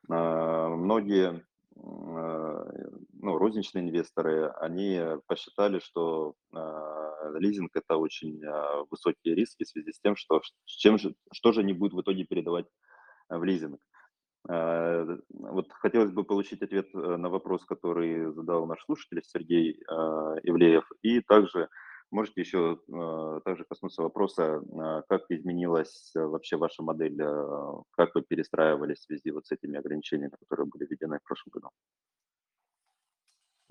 Многие 0.07 1.45
ну, 1.75 3.37
розничные 3.37 3.85
инвесторы, 3.85 4.49
они 4.59 5.01
посчитали, 5.27 5.79
что 5.79 6.35
лизинг 7.35 7.71
это 7.75 7.97
очень 7.97 8.43
э, 8.43 8.85
высокие 8.89 9.35
риски 9.35 9.63
в 9.63 9.67
связи 9.69 9.91
с 9.91 9.99
тем, 9.99 10.15
что, 10.15 10.41
чем 10.65 10.97
же, 10.97 11.15
что 11.33 11.51
же 11.51 11.61
они 11.61 11.73
будут 11.73 11.93
в 11.93 12.01
итоге 12.01 12.25
передавать 12.25 12.67
в 13.29 13.43
лизинг. 13.43 13.79
Э, 14.49 15.17
вот 15.29 15.71
хотелось 15.71 16.11
бы 16.11 16.23
получить 16.23 16.61
ответ 16.61 16.93
на 16.93 17.29
вопрос, 17.29 17.65
который 17.65 18.31
задал 18.33 18.65
наш 18.65 18.83
слушатель 18.85 19.21
Сергей 19.23 19.73
э, 19.73 19.93
Ивлеев, 20.43 20.89
и 21.01 21.21
также 21.21 21.69
можете 22.11 22.41
еще 22.41 22.79
э, 22.87 23.39
также 23.45 23.63
коснуться 23.63 24.03
вопроса, 24.03 24.61
э, 24.61 25.01
как 25.07 25.23
изменилась 25.29 26.11
вообще 26.13 26.57
ваша 26.57 26.83
модель, 26.83 27.19
э, 27.19 27.73
как 27.91 28.13
вы 28.13 28.21
перестраивались 28.21 28.99
в 28.99 29.05
связи 29.05 29.31
вот 29.31 29.45
с 29.45 29.51
этими 29.51 29.79
ограничениями, 29.79 30.35
которые 30.39 30.67
были 30.67 30.85
введены 30.85 31.19
в 31.19 31.23
прошлом 31.23 31.51
году. 31.53 31.69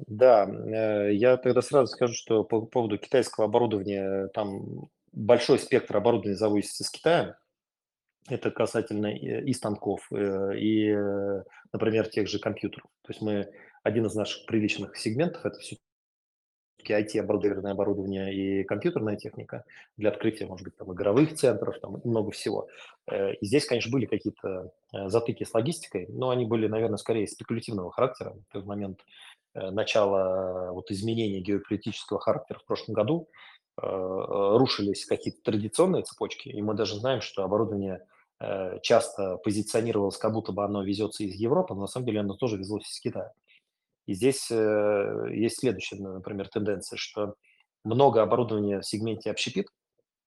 Да, 0.07 0.49
э, 0.49 1.13
я 1.15 1.37
тогда 1.37 1.63
сразу 1.63 1.93
скажу, 1.93 2.15
что 2.15 2.45
по 2.45 2.63
поводу 2.63 2.99
китайского 2.99 3.47
оборудования, 3.47 4.29
там 4.29 4.89
большой 5.13 5.59
спектр 5.59 5.97
оборудования 5.97 6.37
завозится 6.37 6.85
из 6.85 6.91
Китая. 6.91 7.37
Это 8.29 8.51
касательно 8.51 9.07
и 9.09 9.53
станков, 9.53 10.07
э, 10.13 10.59
и, 10.59 10.95
например, 11.73 12.09
тех 12.09 12.29
же 12.29 12.39
компьютеров. 12.39 12.87
То 13.03 13.11
есть 13.11 13.23
мы 13.23 13.51
один 13.83 14.07
из 14.07 14.15
наших 14.15 14.47
приличных 14.47 14.97
сегментов 14.97 15.45
это 15.45 15.59
все 15.59 15.77
IT-оборудованное 16.87 17.73
оборудование 17.73 18.35
и 18.35 18.65
компьютерная 18.65 19.17
техника 19.17 19.65
для 19.99 20.11
открытия, 20.11 20.47
может 20.47 20.65
быть, 20.65 20.77
там, 20.77 20.93
игровых 20.93 21.35
центров, 21.35 21.79
там 21.79 22.01
много 22.05 22.31
всего. 22.31 22.69
Э, 23.11 23.35
и 23.35 23.45
здесь, 23.47 23.67
конечно, 23.67 23.91
были 23.91 24.07
какие-то 24.07 24.73
затыки 24.93 25.45
с 25.45 25.53
логистикой, 25.53 26.07
но 26.09 26.31
они 26.31 26.47
были, 26.47 26.69
наверное, 26.69 26.97
скорее 26.97 27.27
спекулятивного 27.27 27.91
характера. 27.91 28.37
В 28.53 28.65
момент 28.67 29.01
Э, 29.01 29.30
начала 29.55 30.73
вот 30.73 30.91
изменения 30.91 31.41
геополитического 31.41 32.21
характера 32.21 32.59
в 32.59 32.65
прошлом 32.65 32.95
году 32.95 33.29
э, 33.81 33.87
рушились 33.87 35.07
какие-то 35.07 35.43
традиционные 35.43 36.03
цепочки, 36.03 36.49
и 36.49 36.63
мы 36.63 36.75
даже 36.75 36.97
знаем, 36.97 37.21
что 37.21 37.43
оборудование 37.43 38.07
э, 38.41 38.79
часто 38.83 39.37
позиционировалось, 39.39 40.17
как 40.17 40.33
будто 40.33 40.53
бы 40.53 40.65
оно 40.65 40.83
везется 40.83 41.25
из 41.25 41.35
Европы, 41.35 41.75
но 41.75 41.83
на 41.83 41.87
самом 41.87 42.07
деле 42.07 42.21
оно 42.21 42.35
тоже 42.35 42.57
везлось 42.57 42.89
из 42.89 43.01
Китая. 43.01 43.33
И 44.07 44.15
здесь 44.15 44.51
есть 44.51 45.61
следующая, 45.61 45.97
например, 45.97 46.49
тенденция, 46.49 46.97
что 46.97 47.35
много 47.85 48.23
оборудования 48.23 48.81
в 48.81 48.87
сегменте 48.87 49.31
общепит, 49.31 49.69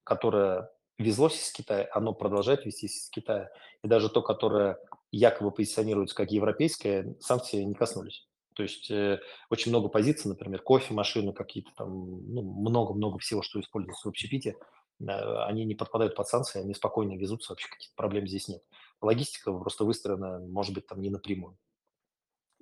которое 0.04 0.70
везлось 0.98 1.42
из 1.42 1.52
Китая, 1.52 1.90
оно 1.92 2.14
продолжает 2.14 2.66
везтись 2.66 2.98
из 2.98 3.10
Китая. 3.10 3.50
И 3.84 3.88
даже 3.88 4.10
то, 4.10 4.22
которое 4.22 4.78
якобы 5.12 5.52
позиционируется 5.52 6.16
как 6.16 6.32
европейское, 6.32 7.16
санкции 7.20 7.62
не 7.64 7.74
коснулись. 7.74 8.28
То 8.54 8.64
есть 8.64 8.90
э, 8.92 9.20
очень 9.50 9.72
много 9.72 9.90
позиций, 9.90 10.30
например, 10.30 10.62
кофемашины 10.62 11.34
какие-то 11.34 11.72
там, 11.76 11.90
ну, 12.34 12.42
много-много 12.42 13.20
всего, 13.20 13.42
что 13.42 13.60
используется 13.60 14.08
в 14.08 14.10
общепите, 14.10 14.56
э, 15.00 15.06
они 15.46 15.66
не 15.66 15.76
подпадают 15.76 16.16
под 16.16 16.28
санкции, 16.28 16.62
они 16.62 16.74
спокойно 16.74 17.18
везутся, 17.18 17.52
вообще 17.52 17.68
каких-то 17.70 17.96
проблем 17.96 18.28
здесь 18.28 18.48
нет. 18.48 18.64
Логистика 19.02 19.52
просто 19.52 19.86
выстроена, 19.86 20.40
может 20.40 20.74
быть, 20.74 20.88
там 20.88 21.02
не 21.02 21.10
напрямую. 21.10 21.58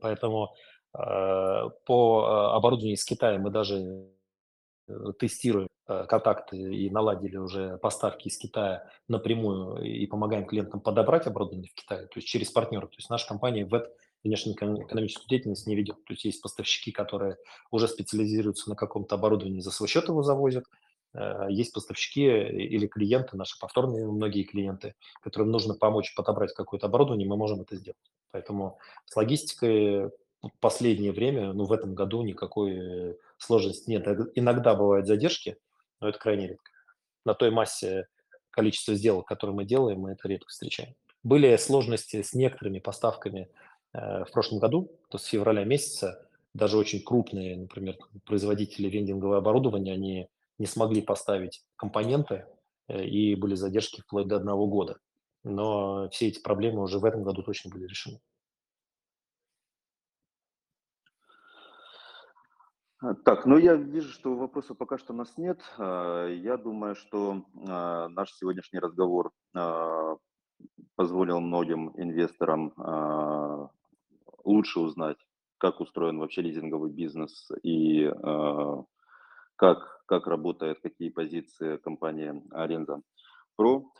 Поэтому 0.02 0.54
э, 0.94 1.70
по 1.86 2.26
э, 2.26 2.56
оборудованию 2.56 2.96
из 2.96 3.06
Китая 3.06 3.38
мы 3.38 3.52
даже 3.52 4.10
э, 4.88 4.94
тестируем 5.20 5.68
э, 5.88 6.06
контакты 6.06 6.58
и 6.58 6.90
наладили 6.90 7.38
уже 7.38 7.78
поставки 7.78 8.28
из 8.28 8.38
Китая 8.38 8.90
напрямую 9.08 9.84
и 9.84 10.08
помогаем 10.08 10.46
клиентам 10.46 10.82
подобрать 10.82 11.28
оборудование 11.28 11.70
в 11.70 11.76
Китае, 11.76 12.08
то 12.08 12.18
есть 12.18 12.28
через 12.28 12.50
партнеров. 12.50 12.90
То 12.90 12.98
есть 12.98 13.10
наша 13.10 13.28
компания 13.28 13.66
в 13.66 13.74
этом 13.74 13.92
внешнеэкономическую 14.24 15.28
деятельность 15.28 15.68
не 15.68 15.76
ведет. 15.76 16.04
То 16.06 16.14
есть 16.14 16.26
есть 16.26 16.42
поставщики, 16.42 16.92
которые 16.92 17.38
уже 17.72 17.88
специализируются 17.88 18.70
на 18.70 18.76
каком-то 18.76 19.16
оборудовании, 19.16 19.62
за 19.62 19.72
свой 19.72 19.90
счет 19.90 20.08
его 20.08 20.24
завозят. 20.24 20.66
Э, 21.14 21.48
есть 21.50 21.74
поставщики 21.74 22.26
или 22.26 22.88
клиенты, 22.88 23.36
наши 23.36 23.58
повторные 23.60 24.08
многие 24.08 24.44
клиенты, 24.44 24.96
которым 25.22 25.52
нужно 25.52 25.74
помочь 25.74 26.14
подобрать 26.16 26.54
какое-то 26.54 26.88
оборудование, 26.88 27.28
мы 27.28 27.38
можем 27.38 27.62
это 27.62 27.76
сделать. 27.76 27.98
Поэтому 28.32 28.78
с 29.06 29.16
логистикой 29.16 30.10
в 30.42 30.52
последнее 30.60 31.12
время, 31.12 31.54
ну, 31.54 31.66
в 31.66 31.72
этом 31.72 31.94
году 31.94 32.24
никакой 32.24 33.18
сложности 33.38 33.90
нет. 33.90 34.08
Иногда 34.36 34.74
бывают 34.74 35.06
задержки, 35.06 35.58
но 36.00 36.10
это 36.10 36.18
крайне 36.18 36.48
редко. 36.48 36.72
На 37.26 37.34
той 37.36 37.52
массе 37.52 38.08
количества 38.50 38.96
сделок, 38.96 39.28
которые 39.28 39.56
мы 39.56 39.66
делаем, 39.66 40.00
мы 40.00 40.12
это 40.12 40.28
редко 40.28 40.50
встречаем. 40.50 40.96
Были 41.24 41.56
сложности 41.58 42.24
с 42.24 42.34
некоторыми 42.34 42.80
поставками 42.80 43.50
Э, 43.50 43.71
в 43.94 44.28
прошлом 44.32 44.60
году, 44.60 44.92
то 45.10 45.18
с 45.18 45.26
февраля 45.26 45.64
месяца, 45.66 46.28
даже 46.54 46.78
очень 46.78 47.04
крупные, 47.04 47.58
например, 47.58 47.98
производители 48.26 48.90
вендингового 48.90 49.38
оборудования, 49.38 49.94
они 49.94 50.30
не 50.62 50.68
смогли 50.68 51.02
поставить 51.02 51.66
компоненты 51.76 52.46
э, 52.88 53.04
и 53.04 53.36
были 53.36 53.56
задержки 53.56 54.02
вплоть 54.02 54.28
до 54.28 54.36
одного 54.36 54.68
года. 54.68 55.00
Но 55.44 56.08
все 56.10 56.28
эти 56.28 56.40
проблемы 56.40 56.84
уже 56.84 57.00
в 57.00 57.06
этом 57.06 57.24
году 57.24 57.42
точно 57.42 57.72
были 57.72 57.88
решены. 57.88 58.20
А, 63.00 63.16
так, 63.16 63.48
ну 63.48 63.58
я 63.58 63.74
вижу, 63.74 64.10
что 64.10 64.36
вопросов 64.36 64.78
пока 64.78 65.00
что 65.00 65.14
у 65.14 65.16
нас 65.16 65.36
нет. 65.38 65.60
А, 65.80 66.28
я 66.28 66.58
думаю, 66.58 66.96
что 66.96 67.44
а, 67.68 68.08
наш 68.10 68.32
сегодняшний 68.34 68.80
разговор 68.80 69.32
позволил 70.96 71.40
многим 71.40 71.92
инвесторам 71.98 72.72
лучше 74.44 74.80
узнать, 74.80 75.18
как 75.58 75.80
устроен 75.82 76.20
вообще 76.20 76.42
лизинговый 76.42 76.92
бизнес 76.92 77.50
и 77.64 78.04
э, 78.06 78.84
как, 79.56 80.04
как 80.08 80.28
работает, 80.28 80.80
какие 80.82 81.10
позиции 81.10 81.78
компании 81.78 82.42
Аренда 82.52 83.02
Про. 83.56 83.92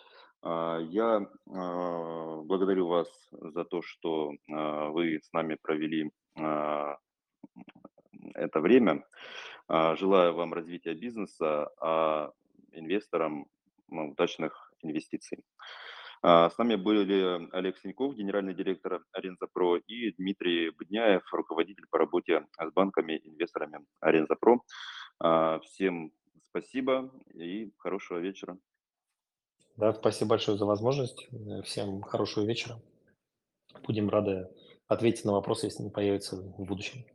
Э, 0.44 0.80
я 0.90 1.22
э, 1.22 2.42
благодарю 2.44 2.88
вас 2.88 3.08
за 3.32 3.64
то, 3.64 3.82
что 3.82 4.32
э, 4.32 4.90
вы 4.90 5.20
с 5.22 5.32
нами 5.34 5.58
провели 5.62 6.12
это 8.36 8.62
время. 8.62 9.04
Желаю 9.68 10.34
вам 10.34 10.54
развития 10.54 10.94
бизнеса, 10.94 11.70
а 11.82 12.32
инвесторам 12.72 13.48
ну, 13.90 14.12
удачных 14.12 14.74
инвестиций. 14.82 15.44
А, 16.24 16.50
с 16.50 16.58
нами 16.58 16.76
были 16.76 17.50
Олег 17.52 17.78
Синьков, 17.78 18.16
генеральный 18.16 18.54
директор 18.54 19.04
Арензапро, 19.12 19.78
и 19.78 20.12
Дмитрий 20.14 20.70
Будняев, 20.70 21.24
руководитель 21.34 21.86
по 21.90 21.98
работе 21.98 22.46
с 22.60 22.72
банками, 22.74 23.20
инвесторами 23.24 23.80
Арензапро. 24.00 24.62
А, 25.20 25.60
всем 25.60 26.12
спасибо 26.50 27.12
и 27.34 27.72
хорошего 27.78 28.20
вечера. 28.20 28.58
Да, 29.78 29.94
спасибо 29.94 30.32
большое 30.32 30.58
за 30.58 30.66
возможность. 30.66 31.28
Всем 31.64 32.02
хорошего 32.02 32.46
вечера. 32.46 32.80
Будем 33.88 34.10
рады 34.10 34.50
ответить 34.88 35.26
на 35.26 35.32
вопросы, 35.32 35.68
если 35.68 35.84
они 35.84 35.92
появятся 35.92 36.36
в 36.36 36.66
будущем. 36.66 37.06